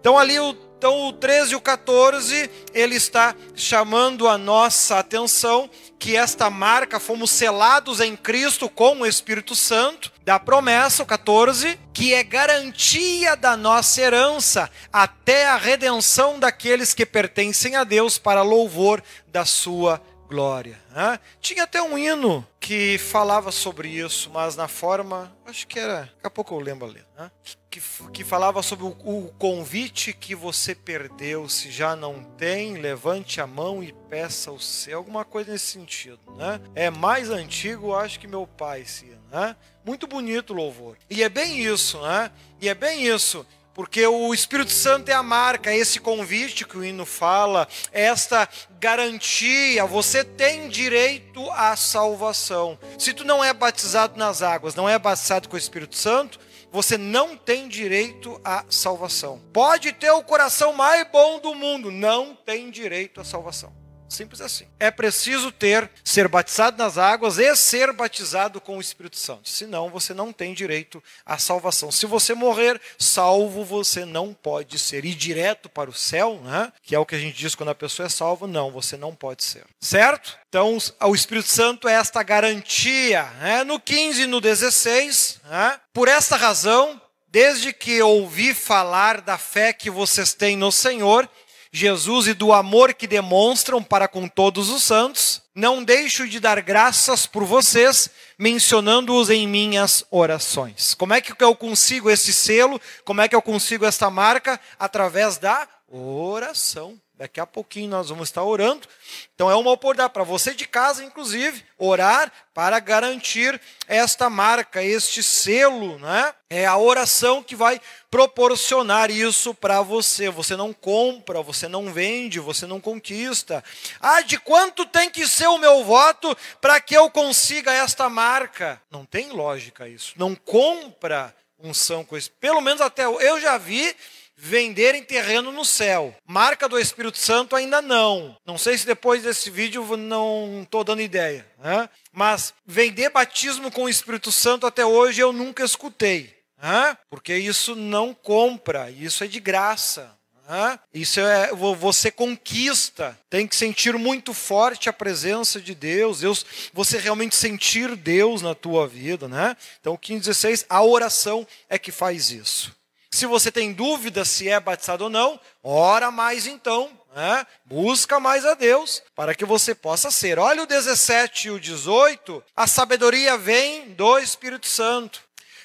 [0.00, 5.68] Então ali o então o 13 e o 14, ele está chamando a nossa atenção
[5.98, 11.76] que esta marca fomos selados em Cristo com o Espírito Santo, da promessa, o 14,
[11.92, 18.42] que é garantia da nossa herança até a redenção daqueles que pertencem a Deus para
[18.42, 20.78] louvor da sua glória.
[20.94, 21.18] Né?
[21.40, 26.26] Tinha até um hino que falava sobre isso, mas na forma, acho que era, daqui
[26.26, 27.30] a pouco eu lembro ali, né?
[27.70, 27.80] que,
[28.12, 33.46] que falava sobre o, o convite que você perdeu, se já não tem, levante a
[33.46, 36.20] mão e peça o seu, alguma coisa nesse sentido.
[36.36, 36.60] Né?
[36.74, 39.18] É mais antigo, acho que meu pai, hino.
[39.30, 39.56] Né?
[39.84, 40.96] Muito bonito o louvor.
[41.08, 42.30] E é bem isso, né?
[42.60, 43.46] E é bem isso
[43.78, 48.48] porque o Espírito Santo é a marca, esse convite que o hino fala, esta
[48.80, 52.76] garantia, você tem direito à salvação.
[52.98, 56.40] Se tu não é batizado nas águas, não é batizado com o Espírito Santo,
[56.72, 59.40] você não tem direito à salvação.
[59.52, 63.72] Pode ter o coração mais bom do mundo, não tem direito à salvação.
[64.08, 64.66] Simples assim.
[64.80, 69.48] É preciso ter, ser batizado nas águas e ser batizado com o Espírito Santo.
[69.48, 71.92] Senão você não tem direito à salvação.
[71.92, 75.04] Se você morrer salvo, você não pode ser.
[75.04, 76.72] Ir direto para o céu, né?
[76.82, 79.14] que é o que a gente diz quando a pessoa é salva, não, você não
[79.14, 79.64] pode ser.
[79.80, 80.38] Certo?
[80.48, 83.24] Então, o Espírito Santo é esta garantia.
[83.40, 83.64] Né?
[83.64, 85.78] No 15 e no 16, né?
[85.92, 91.28] por esta razão, desde que ouvi falar da fé que vocês têm no Senhor
[91.72, 96.60] Jesus e do amor que demonstram para com todos os santos, não deixo de dar
[96.60, 100.94] graças por vocês, mencionando-os em minhas orações.
[100.94, 102.80] Como é que eu consigo esse selo?
[103.04, 104.60] Como é que eu consigo esta marca?
[104.78, 106.98] Através da oração.
[107.18, 108.86] Daqui a pouquinho nós vamos estar orando.
[109.34, 115.20] Então é uma oportunidade para você de casa, inclusive, orar para garantir esta marca, este
[115.20, 116.32] selo, né?
[116.48, 120.30] É a oração que vai proporcionar isso para você.
[120.30, 123.64] Você não compra, você não vende, você não conquista.
[124.00, 128.80] Ah, de quanto tem que ser o meu voto para que eu consiga esta marca?
[128.92, 130.14] Não tem lógica isso.
[130.16, 132.30] Não compra unção com isso.
[132.40, 133.92] Pelo menos até eu já vi
[134.38, 136.14] venderem terreno no céu.
[136.24, 138.36] Marca do Espírito Santo ainda não.
[138.46, 141.44] Não sei se depois desse vídeo não estou dando ideia.
[141.58, 141.88] Né?
[142.12, 146.36] Mas vender batismo com o Espírito Santo até hoje eu nunca escutei.
[146.62, 146.96] Né?
[147.10, 150.16] Porque isso não compra, isso é de graça.
[150.48, 150.78] Né?
[150.94, 153.18] Isso é você conquista.
[153.28, 158.54] Tem que sentir muito forte a presença de Deus, Deus, você realmente sentir Deus na
[158.54, 159.54] tua vida, né?
[159.78, 162.77] Então, 15, 16, a oração é que faz isso.
[163.10, 167.46] Se você tem dúvida se é batizado ou não, ora mais então, né?
[167.64, 170.38] busca mais a Deus para que você possa ser.
[170.38, 175.20] Olha o 17 e o 18, a sabedoria vem do Espírito Santo.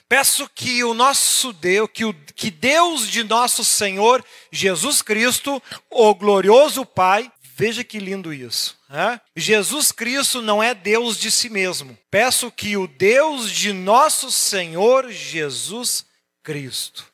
[0.08, 6.14] Peço que o nosso Deus, que, o, que Deus de nosso Senhor Jesus Cristo, o
[6.14, 8.78] glorioso Pai, veja que lindo isso.
[8.90, 9.20] Né?
[9.36, 11.98] Jesus Cristo não é Deus de si mesmo.
[12.12, 16.13] Peço que o Deus de nosso Senhor Jesus Cristo.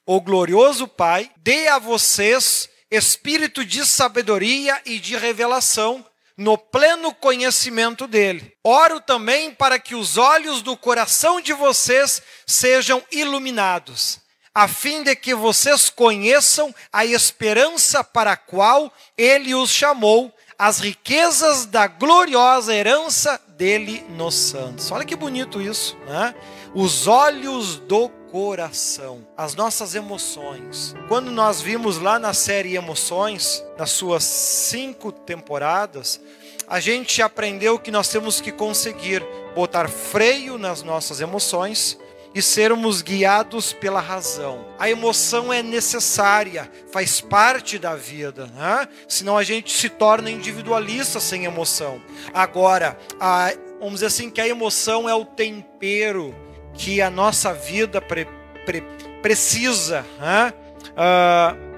[0.05, 6.03] O glorioso Pai dê a vocês espírito de sabedoria e de revelação
[6.35, 8.53] no pleno conhecimento dele.
[8.63, 14.19] Oro também para que os olhos do coração de vocês sejam iluminados,
[14.55, 20.80] a fim de que vocês conheçam a esperança para a qual ele os chamou, as
[20.80, 24.89] riquezas da gloriosa herança dele nos santos.
[24.91, 26.34] Olha que bonito isso, né?
[26.73, 30.95] Os olhos do coração, as nossas emoções.
[31.07, 36.21] Quando nós vimos lá na série Emoções, nas suas cinco temporadas,
[36.67, 39.25] a gente aprendeu que nós temos que conseguir
[39.55, 41.97] botar freio nas nossas emoções
[42.34, 44.63] e sermos guiados pela razão.
[44.77, 48.88] A emoção é necessária, faz parte da vida, né?
[49.07, 51.99] senão a gente se torna individualista sem emoção.
[52.32, 56.36] Agora, a, vamos dizer assim, que a emoção é o tempero
[56.80, 58.25] que a nossa vida pre,
[58.65, 58.82] pre,
[59.21, 60.05] precisa.
[60.17, 60.53] Né?
[60.91, 61.69] Uh,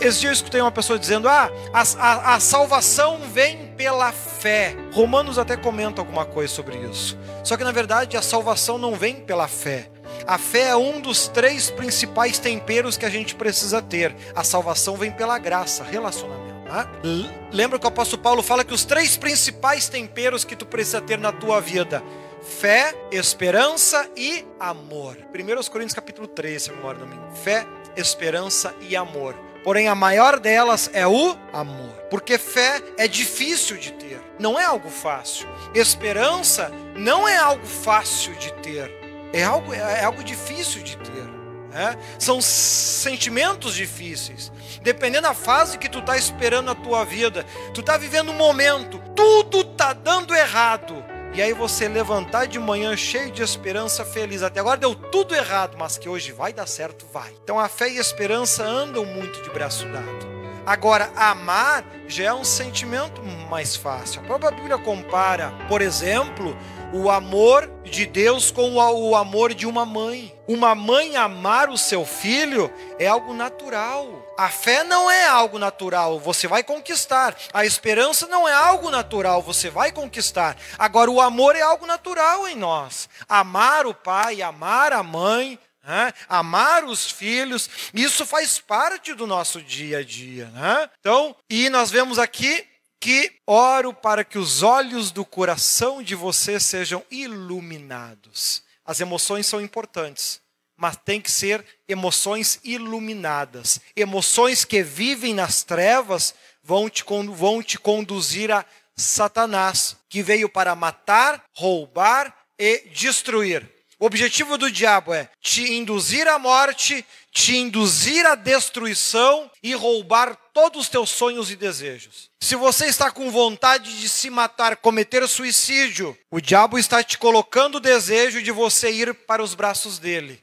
[0.00, 4.74] esse dia eu escutei uma pessoa dizendo: ah, a, a, a, salvação vem pela fé.
[4.92, 7.16] Romanos até comenta alguma coisa sobre isso.
[7.44, 9.88] Só que na verdade a salvação não vem pela fé.
[10.26, 14.14] A fé é um dos três principais temperos que a gente precisa ter.
[14.34, 16.64] A salvação vem pela graça, relacionamento.
[16.64, 17.30] Né?
[17.52, 21.18] Lembra que o apóstolo Paulo fala que os três principais temperos que tu precisa ter
[21.18, 22.02] na tua vida
[22.48, 25.16] fé, esperança e amor.
[25.32, 29.34] 1 Coríntios capítulo 3, se a não me Fé, esperança e amor.
[29.62, 31.92] Porém, a maior delas é o amor.
[32.10, 35.46] Porque fé é difícil de ter, não é algo fácil.
[35.74, 38.90] Esperança não é algo fácil de ter,
[39.32, 41.28] é algo, é algo difícil de ter.
[41.70, 41.96] Né?
[42.18, 44.50] São sentimentos difíceis.
[44.80, 47.44] Dependendo da fase que tu está esperando na tua vida,
[47.74, 51.04] tu está vivendo um momento, tudo está dando errado
[51.34, 54.42] e aí você levantar de manhã cheio de esperança, feliz.
[54.42, 57.32] Até agora deu tudo errado, mas que hoje vai dar certo, vai.
[57.42, 60.38] Então a fé e a esperança andam muito de braço dado.
[60.68, 64.20] Agora, amar já é um sentimento mais fácil.
[64.20, 66.54] A própria Bíblia compara, por exemplo,
[66.92, 70.34] o amor de Deus com o amor de uma mãe.
[70.46, 74.27] Uma mãe amar o seu filho é algo natural.
[74.38, 77.36] A fé não é algo natural, você vai conquistar.
[77.52, 80.56] A esperança não é algo natural, você vai conquistar.
[80.78, 83.08] Agora, o amor é algo natural em nós.
[83.28, 86.12] Amar o pai, amar a mãe, né?
[86.28, 90.46] amar os filhos, isso faz parte do nosso dia a dia.
[90.50, 90.88] Né?
[91.00, 92.64] Então, e nós vemos aqui
[93.00, 98.62] que oro para que os olhos do coração de você sejam iluminados.
[98.86, 100.40] As emoções são importantes
[100.78, 103.80] mas tem que ser emoções iluminadas.
[103.96, 107.04] Emoções que vivem nas trevas vão te,
[107.34, 108.64] vão te conduzir a
[108.96, 113.68] Satanás, que veio para matar, roubar e destruir.
[113.98, 120.38] O objetivo do diabo é te induzir à morte, te induzir à destruição e roubar
[120.58, 122.32] todos os teus sonhos e desejos.
[122.40, 127.76] Se você está com vontade de se matar, cometer suicídio, o diabo está te colocando
[127.76, 130.42] o desejo de você ir para os braços dele.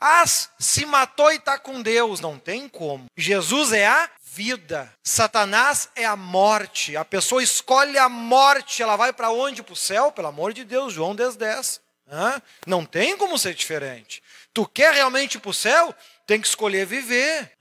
[0.00, 2.18] Ah, se matou e está com Deus.
[2.18, 3.06] Não tem como.
[3.16, 4.92] Jesus é a vida.
[5.00, 6.96] Satanás é a morte.
[6.96, 8.82] A pessoa escolhe a morte.
[8.82, 9.62] Ela vai para onde?
[9.62, 10.10] Para o céu?
[10.10, 11.80] Pelo amor de Deus, João 10, 10.
[12.66, 14.24] Não tem como ser diferente.
[14.52, 15.94] Tu quer realmente ir para o céu?
[16.26, 17.52] Tem que escolher viver.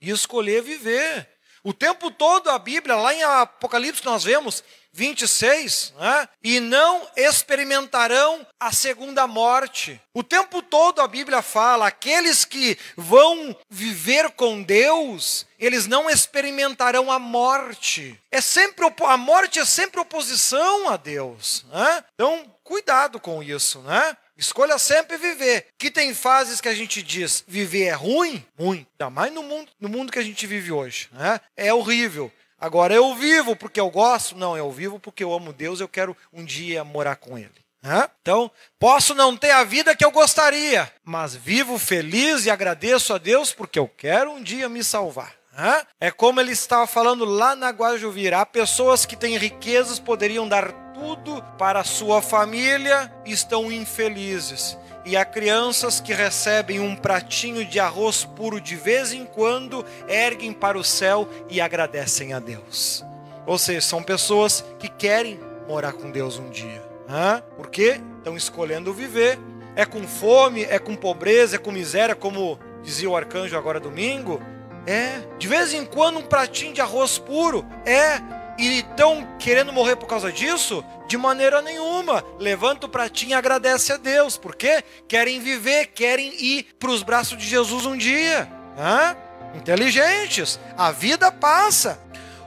[0.00, 1.28] E escolher viver.
[1.62, 6.28] O tempo todo a Bíblia, lá em Apocalipse, nós vemos 26, né?
[6.42, 10.00] e não experimentarão a segunda morte.
[10.12, 17.10] O tempo todo a Bíblia fala: aqueles que vão viver com Deus, eles não experimentarão
[17.10, 18.20] a morte.
[18.30, 21.64] É sempre a morte é sempre oposição a Deus.
[21.70, 22.04] Né?
[22.14, 24.16] Então, cuidado com isso, né?
[24.40, 25.66] Escolha sempre viver.
[25.76, 28.86] Que tem fases que a gente diz viver é ruim, ruim.
[28.98, 31.10] Ainda mais no mundo, no mundo que a gente vive hoje.
[31.12, 31.38] Né?
[31.54, 32.32] É horrível.
[32.58, 34.36] Agora, eu vivo porque eu gosto?
[34.36, 37.50] Não, eu vivo porque eu amo Deus, eu quero um dia morar com Ele.
[37.82, 38.08] Né?
[38.22, 43.18] Então, posso não ter a vida que eu gostaria, mas vivo feliz e agradeço a
[43.18, 45.34] Deus porque eu quero um dia me salvar.
[45.52, 45.82] Né?
[46.00, 50.89] É como ele estava falando lá na Guajuvira: há pessoas que têm riquezas, poderiam dar
[51.00, 54.78] tudo para sua família estão infelizes.
[55.02, 60.52] E há crianças que recebem um pratinho de arroz puro de vez em quando, erguem
[60.52, 63.02] para o céu e agradecem a Deus.
[63.46, 66.82] Ou seja, são pessoas que querem morar com Deus um dia.
[67.08, 67.42] Hã?
[67.56, 69.38] Porque estão escolhendo viver.
[69.74, 74.42] É com fome, é com pobreza, é com miséria, como dizia o arcanjo agora domingo.
[74.86, 75.22] É.
[75.38, 77.64] De vez em quando um pratinho de arroz puro.
[77.86, 80.84] É e estão querendo morrer por causa disso?
[81.08, 82.22] De maneira nenhuma.
[82.38, 84.36] Levanta o pratinho e agradece a Deus.
[84.36, 88.50] Porque querem viver, querem ir para os braços de Jesus um dia.
[88.78, 89.16] Hã?
[89.54, 90.60] Inteligentes.
[90.76, 91.98] A vida passa.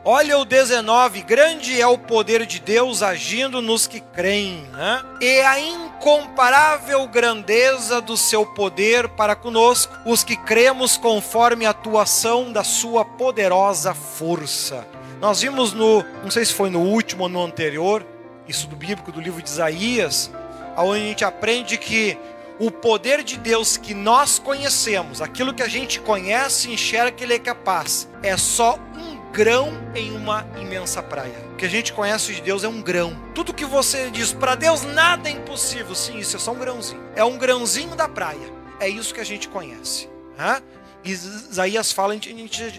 [0.06, 5.02] Olha o 19, grande é o poder de Deus agindo nos que creem, né?
[5.22, 12.52] e a incomparável grandeza do seu poder para conosco, os que cremos conforme a atuação
[12.52, 14.86] da sua poderosa força.
[15.24, 18.06] Nós vimos no, não sei se foi no último ou no anterior,
[18.46, 20.30] isso do bíblico do livro de Isaías,
[20.76, 22.18] onde a gente aprende que
[22.60, 27.24] o poder de Deus que nós conhecemos, aquilo que a gente conhece e enxerga que
[27.24, 31.40] Ele é capaz, é só um grão em uma imensa praia.
[31.54, 33.18] O que a gente conhece de Deus é um grão.
[33.34, 35.96] Tudo que você diz para Deus nada é impossível.
[35.96, 37.02] Sim, isso é só um grãozinho.
[37.16, 38.52] É um grãozinho da praia.
[38.78, 40.10] É isso que a gente conhece.
[40.38, 40.62] Hã?
[41.04, 42.30] Isaías fala, a gente,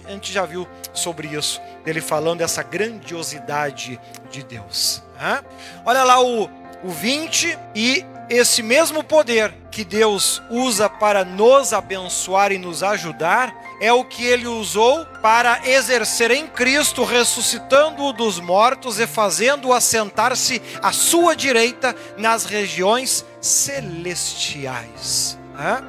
[0.06, 4.00] a gente já viu sobre isso, ele falando dessa grandiosidade
[4.30, 5.02] de Deus.
[5.20, 5.44] Hã?
[5.84, 6.48] Olha lá o,
[6.82, 13.54] o 20 e esse mesmo poder que Deus usa para nos abençoar e nos ajudar
[13.80, 20.62] é o que ele usou para exercer em Cristo, ressuscitando-o dos mortos e fazendo-o assentar-se
[20.82, 25.38] à sua direita nas regiões celestiais.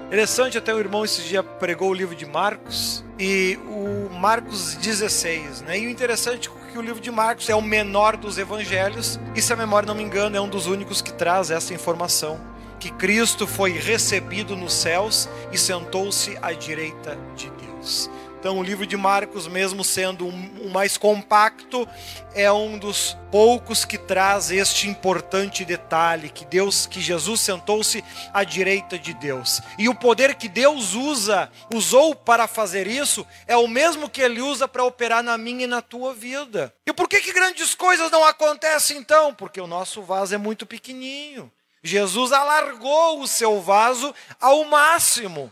[0.08, 5.62] Interessante, até o irmão esse dia pregou o livro de Marcos e o Marcos 16,
[5.62, 5.80] né?
[5.80, 9.42] E o interessante é que o livro de Marcos é o menor dos evangelhos e
[9.42, 12.40] se a memória não me engana é um dos únicos que traz essa informação
[12.80, 18.10] que Cristo foi recebido nos céus e sentou-se à direita de Deus.
[18.46, 21.90] Então, o livro de Marcos, mesmo sendo o mais compacto,
[22.36, 28.44] é um dos poucos que traz este importante detalhe que Deus, que Jesus sentou-se à
[28.44, 29.64] direita de Deus.
[29.80, 34.40] E o poder que Deus usa, usou para fazer isso, é o mesmo que ele
[34.40, 36.72] usa para operar na minha e na tua vida.
[36.86, 39.34] E por que que grandes coisas não acontecem então?
[39.34, 41.52] Porque o nosso vaso é muito pequenininho.
[41.82, 45.52] Jesus alargou o seu vaso ao máximo.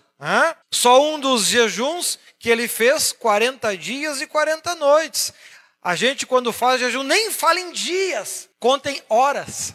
[0.71, 5.33] Só um dos jejuns que ele fez 40 dias e 40 noites.
[5.81, 9.73] A gente, quando faz jejum, nem fala em dias, conta em horas.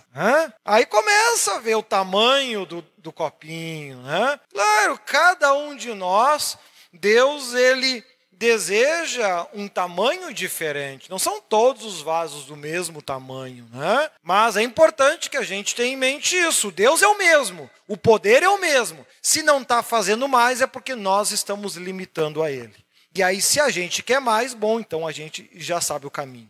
[0.64, 4.00] Aí começa a ver o tamanho do, do copinho.
[4.06, 4.40] Hã?
[4.50, 6.56] Claro, cada um de nós,
[6.94, 8.02] Deus, ele
[8.38, 11.10] deseja um tamanho diferente.
[11.10, 14.08] Não são todos os vasos do mesmo tamanho, né?
[14.22, 16.70] Mas é importante que a gente tenha em mente isso.
[16.70, 19.04] Deus é o mesmo, o poder é o mesmo.
[19.20, 22.74] Se não está fazendo mais, é porque nós estamos limitando a Ele.
[23.12, 26.48] E aí, se a gente quer mais, bom, então a gente já sabe o caminho.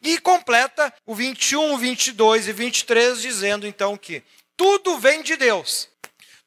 [0.00, 4.22] E completa o 21, 22 e 23, dizendo então que
[4.56, 5.88] tudo vem de Deus,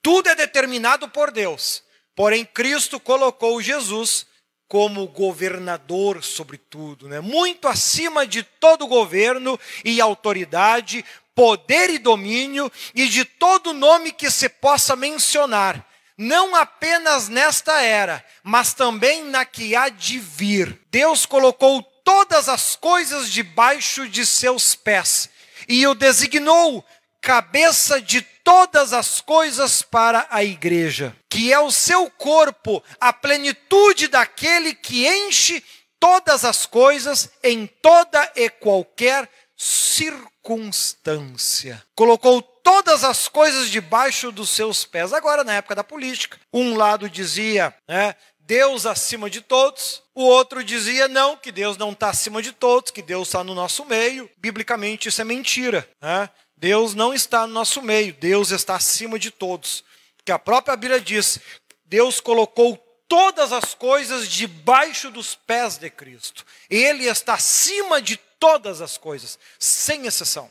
[0.02, 1.84] tudo é determinado por Deus.
[2.16, 4.26] Porém, Cristo colocou Jesus
[4.68, 7.20] como governador sobre tudo, né?
[7.22, 14.30] muito acima de todo governo e autoridade, poder e domínio e de todo nome que
[14.30, 15.88] se possa mencionar,
[16.18, 20.82] não apenas nesta era, mas também na que há de vir.
[20.90, 25.30] Deus colocou todas as coisas debaixo de seus pés
[25.68, 26.84] e o designou
[27.22, 34.08] cabeça de todas as coisas para a igreja, que é o seu corpo, a plenitude
[34.08, 35.62] daquele que enche
[36.00, 41.84] todas as coisas em toda e qualquer circunstância.
[41.94, 45.12] Colocou todas as coisas debaixo dos seus pés.
[45.12, 50.64] Agora, na época da política, um lado dizia, né, Deus acima de todos, o outro
[50.64, 54.30] dizia não, que Deus não está acima de todos, que Deus está no nosso meio.
[54.38, 55.86] Biblicamente, isso é mentira.
[56.02, 56.30] Né?
[56.58, 59.84] Deus não está no nosso meio, Deus está acima de todos.
[60.26, 61.40] Que a própria Bíblia diz:
[61.86, 62.78] Deus colocou
[63.08, 66.46] todas as coisas debaixo dos pés de Cristo.
[66.70, 70.50] Ele está acima de todas as coisas, sem exceção.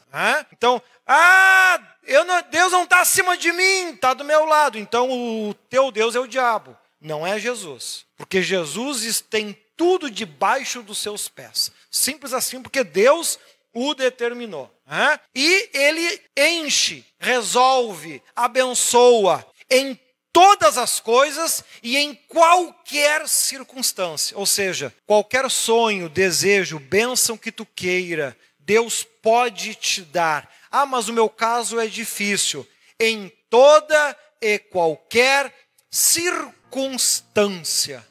[0.52, 1.80] Então, ah,
[2.26, 4.78] não, Deus não está acima de mim, está do meu lado.
[4.78, 6.76] Então o teu Deus é o diabo.
[7.00, 8.06] Não é Jesus.
[8.16, 11.70] Porque Jesus tem tudo debaixo dos seus pés.
[11.90, 13.38] Simples assim, porque Deus
[13.72, 14.72] o determinou.
[14.86, 15.20] Né?
[15.34, 19.98] E ele enche, resolve, abençoa em
[20.32, 24.36] todas as coisas e em qualquer circunstância.
[24.38, 30.48] Ou seja, qualquer sonho, desejo, bênção que tu queira, Deus pode te dar.
[30.70, 32.66] Ah, mas o meu caso é difícil.
[33.00, 35.52] Em toda e qualquer
[35.90, 36.55] circunstância.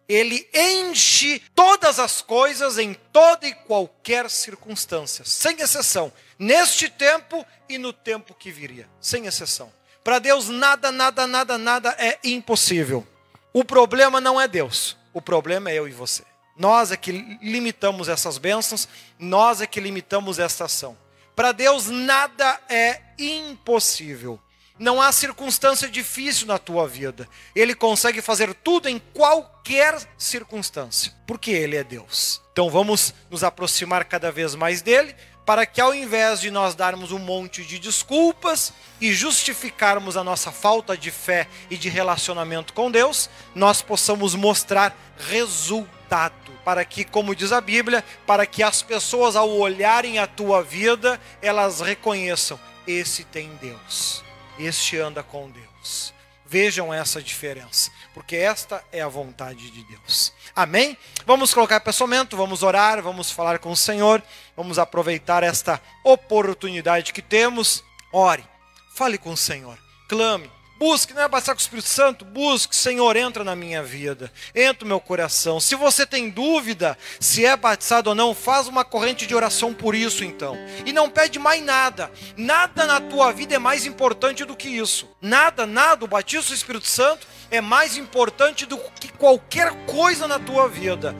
[0.07, 7.77] Ele enche todas as coisas em toda e qualquer circunstância, sem exceção, neste tempo e
[7.77, 9.71] no tempo que viria, sem exceção.
[10.03, 13.05] Para Deus, nada, nada, nada, nada é impossível.
[13.51, 16.23] O problema não é Deus, o problema é eu e você.
[16.57, 18.87] Nós é que limitamos essas bênçãos,
[19.19, 20.97] nós é que limitamos esta ação.
[21.35, 24.39] Para Deus, nada é impossível.
[24.77, 27.29] Não há circunstância difícil na tua vida.
[27.55, 32.41] Ele consegue fazer tudo em qualquer circunstância, porque Ele é Deus.
[32.51, 35.15] Então vamos nos aproximar cada vez mais dele,
[35.45, 40.51] para que ao invés de nós darmos um monte de desculpas e justificarmos a nossa
[40.51, 46.35] falta de fé e de relacionamento com Deus, nós possamos mostrar resultado.
[46.65, 51.19] Para que, como diz a Bíblia, para que as pessoas ao olharem a tua vida,
[51.41, 54.24] elas reconheçam: esse tem Deus
[54.59, 56.13] este anda com Deus.
[56.47, 60.31] vejam essa diferença, porque esta é a vontade de Deus.
[60.55, 60.95] Amém?
[61.25, 64.21] Vamos colocar pensamento, vamos orar, vamos falar com o Senhor,
[64.55, 67.83] vamos aproveitar esta oportunidade que temos.
[68.13, 68.45] Ore,
[68.93, 69.77] fale com o Senhor,
[70.07, 72.25] clame, Busque, não é passar com o Espírito Santo?
[72.25, 75.57] Busque, Senhor, entra na minha vida, entra no meu coração.
[75.57, 79.95] Se você tem dúvida se é batizado ou não, faz uma corrente de oração por
[79.95, 80.57] isso então.
[80.85, 82.11] E não pede mais nada.
[82.35, 85.09] Nada na tua vida é mais importante do que isso.
[85.21, 90.39] Nada, nada, o batismo do Espírito Santo é mais importante do que qualquer coisa na
[90.39, 91.15] tua vida.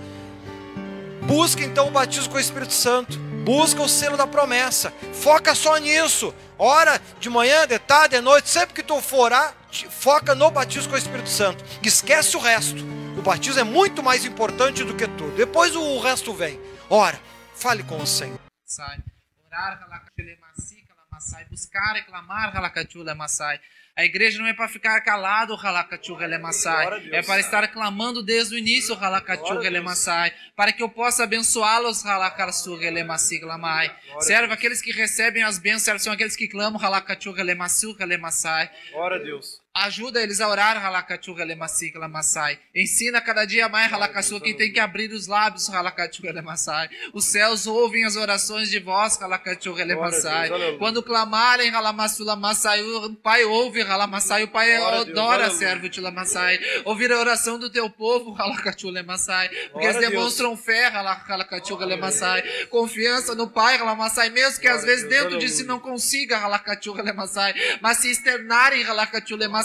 [1.24, 3.25] Busca então o batismo com o Espírito Santo.
[3.46, 4.92] Busca o selo da promessa.
[5.14, 6.34] Foca só nisso.
[6.58, 9.54] Ora de manhã, de tarde, de noite, sempre que tu for orar,
[9.92, 11.64] foca no batismo com o Espírito Santo.
[11.84, 12.84] Esquece o resto.
[13.16, 15.36] O batismo é muito mais importante do que tudo.
[15.36, 16.60] Depois o resto vem.
[16.90, 17.20] Ora,
[17.56, 18.40] fale com o Senhor.
[19.46, 19.80] Orar,
[21.52, 22.52] buscar clamar,
[23.16, 23.62] Masai.
[23.98, 27.10] A igreja não é para ficar calado, Halakatu Relemassai.
[27.14, 30.34] É para estar clamando desde o início, Halakatu Relemassai.
[30.54, 33.96] Para que eu possa abençoá-los, Halakatu Relemasi Glamai.
[34.20, 38.70] Serve aqueles que recebem as bênçãos, são aqueles que clamam, Halakatu Relemasu Relemassai.
[38.92, 39.65] Glória a Deus.
[39.78, 42.58] Ajuda eles a orar, Halakachuga Lemasik Lamassai.
[42.74, 46.90] Ensina cada dia mais, Halakachu, quem tem que abrir os lábios, Halakachuga Lemassai.
[47.14, 50.50] Os céus ouvem as orações de vós, Halakachuga Lemassai.
[50.78, 54.46] Quando clamarem, Halamassu Lamassai, o Pai ouve, Halamassai.
[54.46, 56.58] O Pai adora, servo de Lamassai.
[56.86, 59.50] Ouvir a oração do teu povo, Halakachuga Lemassai.
[59.74, 62.44] Porque eles demonstram fé, Halakachuga Lemassai.
[62.70, 64.30] Confiança no Pai, Halamassai.
[64.30, 67.54] Mesmo que às vezes dentro de si não consiga, Halakachuga Lemassai.
[67.82, 69.65] Mas se externarem, Halakachuga Lemassai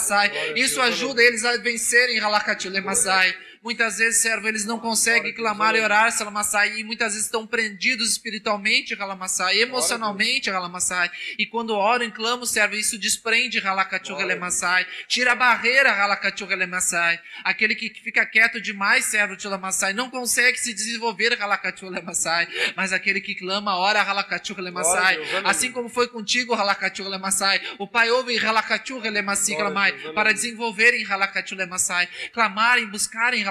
[0.55, 3.33] Isso ajuda eles a vencerem Halakatule Masai.
[3.63, 8.09] Muitas vezes, servo, eles não conseguem clamar e orar, Salamassai, e muitas vezes estão prendidos
[8.09, 11.11] espiritualmente, Halamassai, emocionalmente, Halamassai.
[11.37, 17.19] E quando oram e clamam, servo, isso desprende Halakatu Halemassai, tira a barreira Halakatu Halemassai.
[17.43, 23.21] Aquele que fica quieto demais, servo Tilamassai, não consegue se desenvolver Halakatu Halemassai, mas aquele
[23.21, 25.19] que clama, ora Halakatu Halemassai.
[25.43, 29.55] Assim como foi contigo, Halakatu Halemassai, o Pai ouve Halakatu Halemassi,
[30.15, 33.50] para desenvolverem Halakatu Halemassai, clamarem, buscarem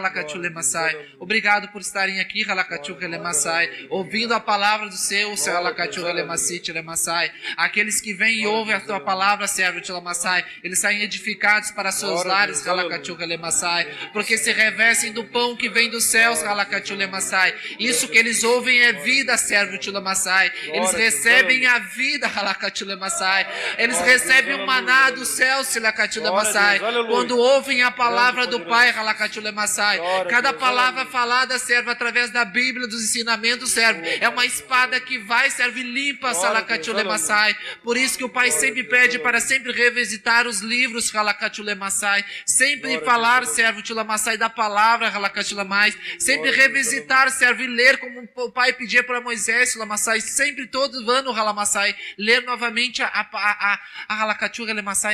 [1.19, 7.31] Obrigado por estarem aqui, Halakachulemassai, ouvindo a palavra do seu, seu Halakachulemassai.
[7.57, 12.25] Aqueles que vêm e ouvem a tua palavra, servo Tilamassai, eles saem edificados para seus
[12.25, 17.55] lares, Halakachulemassai, porque se revestem do pão que vem dos céus, Halakachulemassai.
[17.79, 20.51] Isso que eles ouvem é vida, servo Tilamassai.
[20.65, 23.47] Eles recebem a vida, Halakachulemassai.
[23.79, 26.79] Eles recebem o maná do céu, Halakachulemassai.
[27.09, 29.90] Quando ouvem a palavra do Pai, Halakachulemassai.
[29.99, 30.27] Pai.
[30.29, 34.19] Cada palavra falada serve através da Bíblia, dos ensinamentos serve.
[34.21, 37.57] É uma espada que vai, serve limpa, Salakachulemassai.
[37.83, 42.25] Por isso que o Pai sempre pede para sempre revisitar os livros, Halakachulemassai.
[42.45, 45.95] Sempre falar, serve Tulamassai, da palavra, Halakachulamai.
[46.19, 50.21] Sempre revisitar, serve ler, como o Pai pedia para Moisés, Tulamassai.
[50.21, 51.95] Sempre todo ano, Halamassai.
[52.19, 54.31] Ler novamente a, a, a, a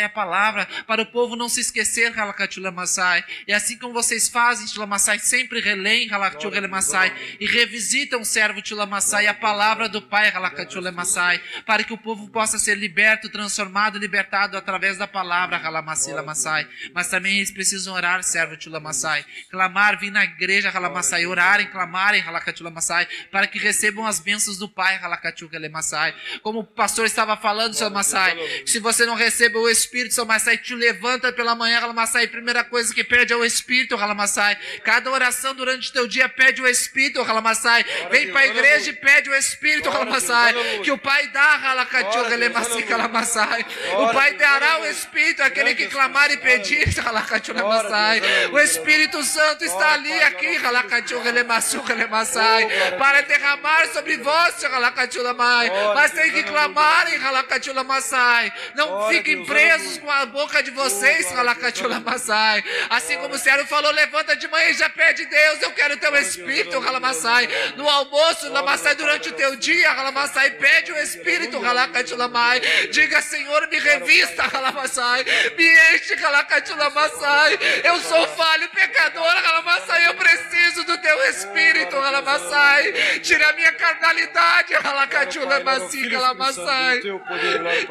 [0.04, 3.24] a palavra, para o povo não se esquecer, Halakachulemassai.
[3.46, 9.34] E assim como vocês fazem, Tilamassai sempre releem Halakchulemassai e revisitam o servo Tilamassai a
[9.34, 15.06] palavra do Pai Halakchulemassai para que o povo possa ser liberto, transformado, libertado através da
[15.06, 16.68] palavra Halamassai.
[16.94, 23.06] Mas também eles precisam orar, servo Tilamassai, clamar, vir na igreja Halamassai, orarem, clamarem Halakchulemassai
[23.30, 26.14] para que recebam as bênçãos do Pai Halakchulemassai.
[26.42, 30.58] Como o pastor estava falando, seu Massai, se você não recebe o Espírito, seu Massai,
[30.58, 34.55] te levanta pela manhã, Halamassai, primeira coisa que pede é o Espírito, Halamassai.
[34.82, 37.84] Cada oração durante o teu dia pede o Espírito, Halamassai.
[38.10, 40.54] Vem para a igreja e pede o Espírito, Halamassai.
[40.82, 43.66] Que o Pai dá, Halakatio, Halemassi, Halamassai.
[43.98, 48.20] O Pai dará o Espírito àquele que clamar e pedir, Halakatio, Halamassai.
[48.52, 52.68] O Espírito Santo está ali, aqui, Halakatio, Halemassu, Halamassai.
[52.98, 55.70] Para derramar sobre vós, Halakatio, Lamai.
[55.94, 58.52] Mas tem que clamar em Halakatio, Lamassai.
[58.74, 62.64] Não fiquem presos com a boca de vocês, Halakatio, Lamassai.
[62.90, 66.14] Assim como o Sérgio falou, levanta de de manhã já pede, Deus, eu quero teu
[66.16, 67.48] Espírito, Ralamassai.
[67.76, 72.60] No almoço, Lamassai, durante o teu dia, Ralamassai, pede o Espírito, Ralacatilamai.
[72.90, 75.24] Diga, Senhor, me revista, Ralamassai.
[75.56, 76.86] Me enche, Ralacatilamai.
[77.84, 80.06] Eu sou falho, pecador, Ralamassai.
[80.06, 82.92] Eu preciso do teu Espírito, Ralamassai.
[83.20, 85.80] Tira a minha carnalidade, Ralacatilamai,
[86.12, 87.00] Ralamassai.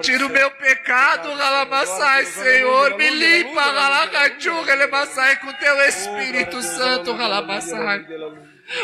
[0.01, 2.95] Tira o meu pecado, Ralamassai, Senhor.
[2.95, 6.44] Me limpa, Ralacatilamai, com teu Espírito.
[6.45, 8.05] Espírito Santo, Ralabassai.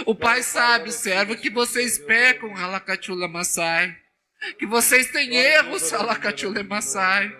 [0.05, 3.95] O Pai sabe, servo, que vocês pecam, Halakachulamassai.
[4.57, 7.31] Que vocês têm erros, Halakachulamassai.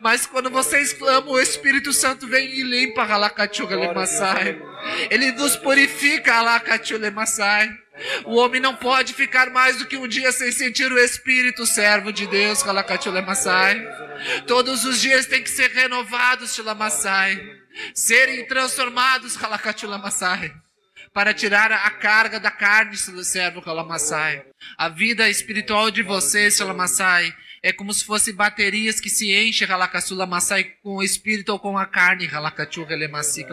[0.00, 4.60] Mas quando vocês clamam, o Espírito Santo vem e limpa, Halakachuga Lemassai.
[5.10, 7.70] Ele nos purifica, Halakachuga Lemassai.
[8.24, 12.12] O homem não pode ficar mais do que um dia sem sentir o Espírito, servo
[12.12, 13.80] de Deus, Halakachuga Lemassai.
[14.46, 17.59] Todos os dias tem que ser renovados, Shilamassai.
[17.94, 20.52] Serem transformados, Halakachuga Lemassai
[21.12, 24.44] para tirar a carga da carne, servo Kalamassai.
[24.78, 30.24] A vida espiritual de vocês, Kalamassai, é como se fossem baterias que se enchem, Halakatsula
[30.24, 33.44] Masai, com o espírito ou com a carne, Halakachuga Lemassi,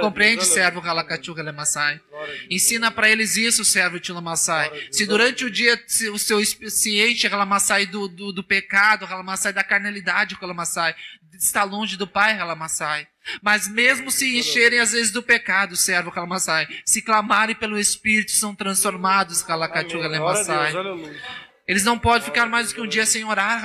[0.00, 2.00] Compreende, servo Halakachuga Lemasai?
[2.48, 4.70] Ensina para eles isso, servo Tilamassai.
[4.92, 5.80] Se durante o dia
[6.12, 10.94] o seu se enche, Halamassai, do, do, do pecado, Halamassai, da carnalidade, Halamassai,
[11.36, 13.08] está longe do Pai, Halamassai.
[13.42, 18.54] Mas mesmo se encherem às vezes do pecado, servo Halamassai, se clamarem pelo Espírito, são
[18.54, 20.72] transformados, Halakachuga Lemasai.
[21.68, 23.62] Eles não podem ficar mais do que um dia sem orar,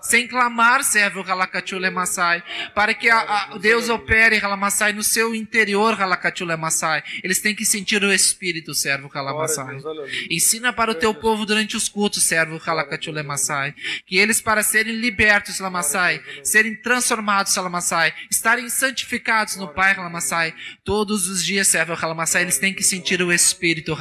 [0.00, 1.24] sem clamar, serve o
[2.74, 4.40] para que a, a, Deus opere
[4.94, 5.98] no seu interior,
[7.22, 9.10] eles têm que sentir o Espírito, servo o
[10.30, 12.60] Ensina para o teu povo durante os cultos, servo o
[14.06, 15.58] que eles para serem libertos,
[16.42, 17.54] serem transformados,
[18.30, 19.94] estarem santificados no Pai,
[20.82, 23.94] todos os dias, servo o eles têm que sentir o Espírito,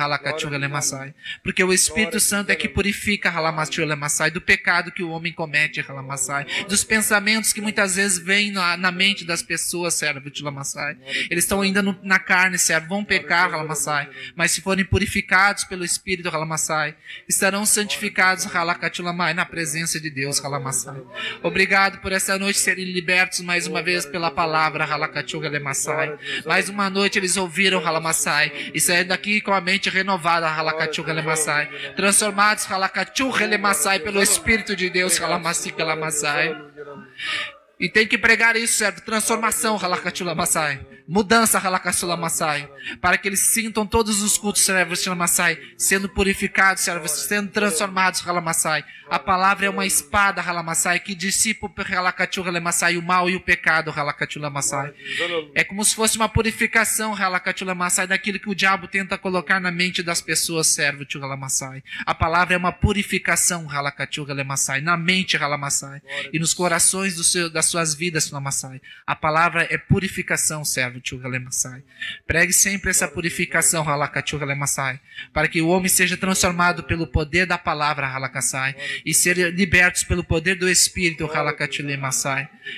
[1.44, 6.46] porque o Espírito Santo é que purifica Halamassai do pecado que o homem comete, Halamassai,
[6.68, 10.98] dos pensamentos que muitas vezes vêm na, na mente das pessoas, servo de Lamassai.
[11.30, 15.84] Eles estão ainda no, na carne, servo, vão pecar, Halamassai, mas se forem purificados pelo
[15.84, 16.96] Espírito, Halamassai,
[17.28, 21.02] estarão santificados, Halakatulamai, na presença de Deus, Halamassai.
[21.44, 26.18] Obrigado por essa noite serem libertos mais uma vez pela palavra, Halakachugalemasai.
[26.46, 32.59] Mais uma noite eles ouviram, Halamassai, e saíram daqui com a mente renovada, Halakachugalemasai, transformados
[33.30, 35.20] Relemassai, pelo Espírito de Deus.
[37.80, 39.02] E tem que pregar isso, certo?
[39.02, 42.70] Transformação, Halakachu Lamassai mudança Halakasulamassai,
[43.02, 44.68] para que eles sintam todos os cultos
[45.08, 48.86] Lamassai sendo purificados, sendo transformados Halamassai.
[49.10, 54.94] A palavra é uma espada Halamassai que dissipa Halakachulamassai o mal e o pecado Halakachulamassai.
[55.56, 60.04] É como se fosse uma purificação Halakachulamassai daquilo que o diabo tenta colocar na mente
[60.04, 61.84] das pessoas, servo Halamassai.
[62.06, 67.96] A palavra é uma purificação Halakachulamassai na mente Halamassai e nos corações seu, das suas
[67.96, 68.80] vidas Halamassai.
[69.08, 70.99] A palavra é purificação, servo
[72.26, 73.86] Pregue sempre essa purificação,
[75.34, 78.76] para que o homem seja transformado pelo poder da palavra, Halakassai,
[79.06, 81.30] e ser libertos pelo poder do Espírito,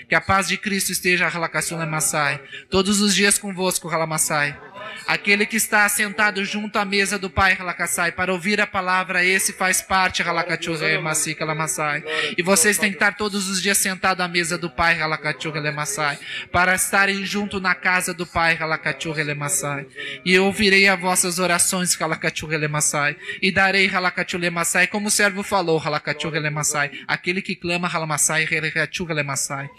[0.07, 4.70] Que a paz de Cristo esteja, Halakassulemassai, todos os dias convosco, Halamassai.
[5.07, 9.53] Aquele que está sentado junto à mesa do Pai Halakassai para ouvir a palavra, esse
[9.53, 12.03] faz parte Halakachuremassai.
[12.37, 16.17] E vocês têm que estar todos os dias sentados à mesa do Pai Halakachuremassai
[16.51, 19.85] para estarem junto na casa do Pai Halakachuremassai.
[20.23, 26.91] E eu ouvirei as vossas orações Halakachuremassai e darei Halakachuremassai como o servo falou Halakachuremassai.
[27.07, 29.69] Aquele que clama Halamassai Halakachuremassai.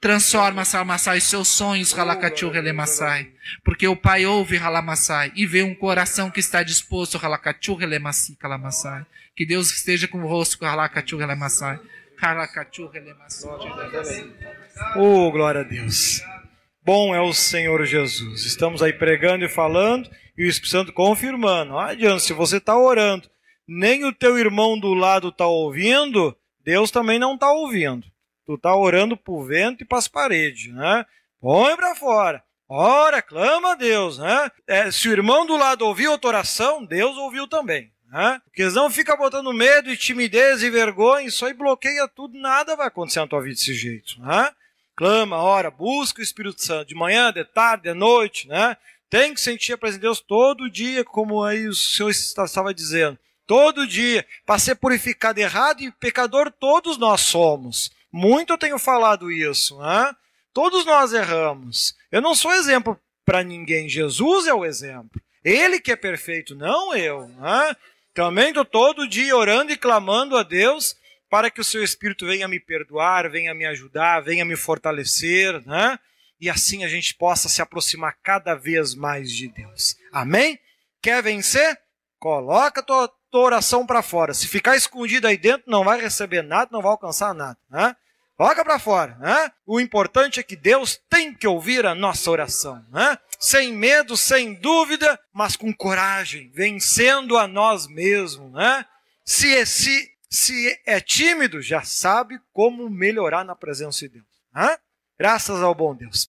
[0.00, 3.28] Transforma, Salamassai, os seus sonhos, Halakachu Relemassai.
[3.62, 9.04] Porque o Pai ouve, Halamassai, e vê um coração que está disposto, Halakachu Relemassi, Kalamassai.
[9.36, 11.78] Que Deus esteja convosco, Halakachu Relemassai.
[12.18, 13.50] Halakachu Relemassai.
[14.96, 16.22] Oh, glória a Deus.
[16.82, 18.46] Bom é o Senhor Jesus.
[18.46, 21.72] Estamos aí pregando e falando, e o Espírito Santo confirmando.
[21.72, 23.28] Não adianta, se você está orando,
[23.68, 26.34] nem o teu irmão do lado está ouvindo,
[26.64, 28.06] Deus também não está ouvindo.
[28.46, 31.04] Tu tá orando pro vento e para as paredes, né?
[31.40, 32.42] Põe para fora.
[32.68, 34.50] Ora, clama a Deus, né?
[34.66, 37.92] É, se o irmão do lado ouviu a tua oração, Deus ouviu também.
[38.10, 38.40] Né?
[38.44, 42.88] Porque não fica botando medo e timidez e vergonha, isso aí bloqueia tudo, nada vai
[42.88, 44.20] acontecer na tua vida desse jeito.
[44.20, 44.50] Né?
[44.96, 48.76] Clama, ora, busca o Espírito Santo, de manhã, de tarde, de noite, né?
[49.08, 53.18] Tem que sentir a presença de Deus todo dia, como aí o Senhor estava dizendo.
[53.46, 57.90] Todo dia, para ser purificado errado e pecador, todos nós somos.
[58.12, 59.78] Muito eu tenho falado isso.
[59.78, 60.14] Né?
[60.52, 61.94] Todos nós erramos.
[62.10, 63.88] Eu não sou exemplo para ninguém.
[63.88, 65.20] Jesus é o exemplo.
[65.44, 67.28] Ele que é perfeito, não eu.
[67.28, 67.76] Né?
[68.12, 70.96] Também estou todo dia orando e clamando a Deus
[71.30, 75.96] para que o seu Espírito venha me perdoar, venha me ajudar, venha me fortalecer, né?
[76.40, 79.94] E assim a gente possa se aproximar cada vez mais de Deus.
[80.12, 80.58] Amém?
[81.00, 81.78] Quer vencer?
[82.18, 84.34] Coloca tua, tua oração para fora.
[84.34, 87.58] Se ficar escondido aí dentro, não vai receber nada, não vai alcançar nada.
[87.70, 87.94] Né?
[88.36, 89.16] Coloca para fora.
[89.16, 89.52] Né?
[89.66, 92.84] O importante é que Deus tem que ouvir a nossa oração.
[92.90, 93.18] Né?
[93.38, 98.52] Sem medo, sem dúvida, mas com coragem, vencendo a nós mesmos.
[98.52, 98.84] Né?
[99.24, 104.26] Se, se, Se é tímido, já sabe como melhorar na presença de Deus.
[104.54, 104.76] Hã?
[105.18, 106.26] Graças ao bom Deus.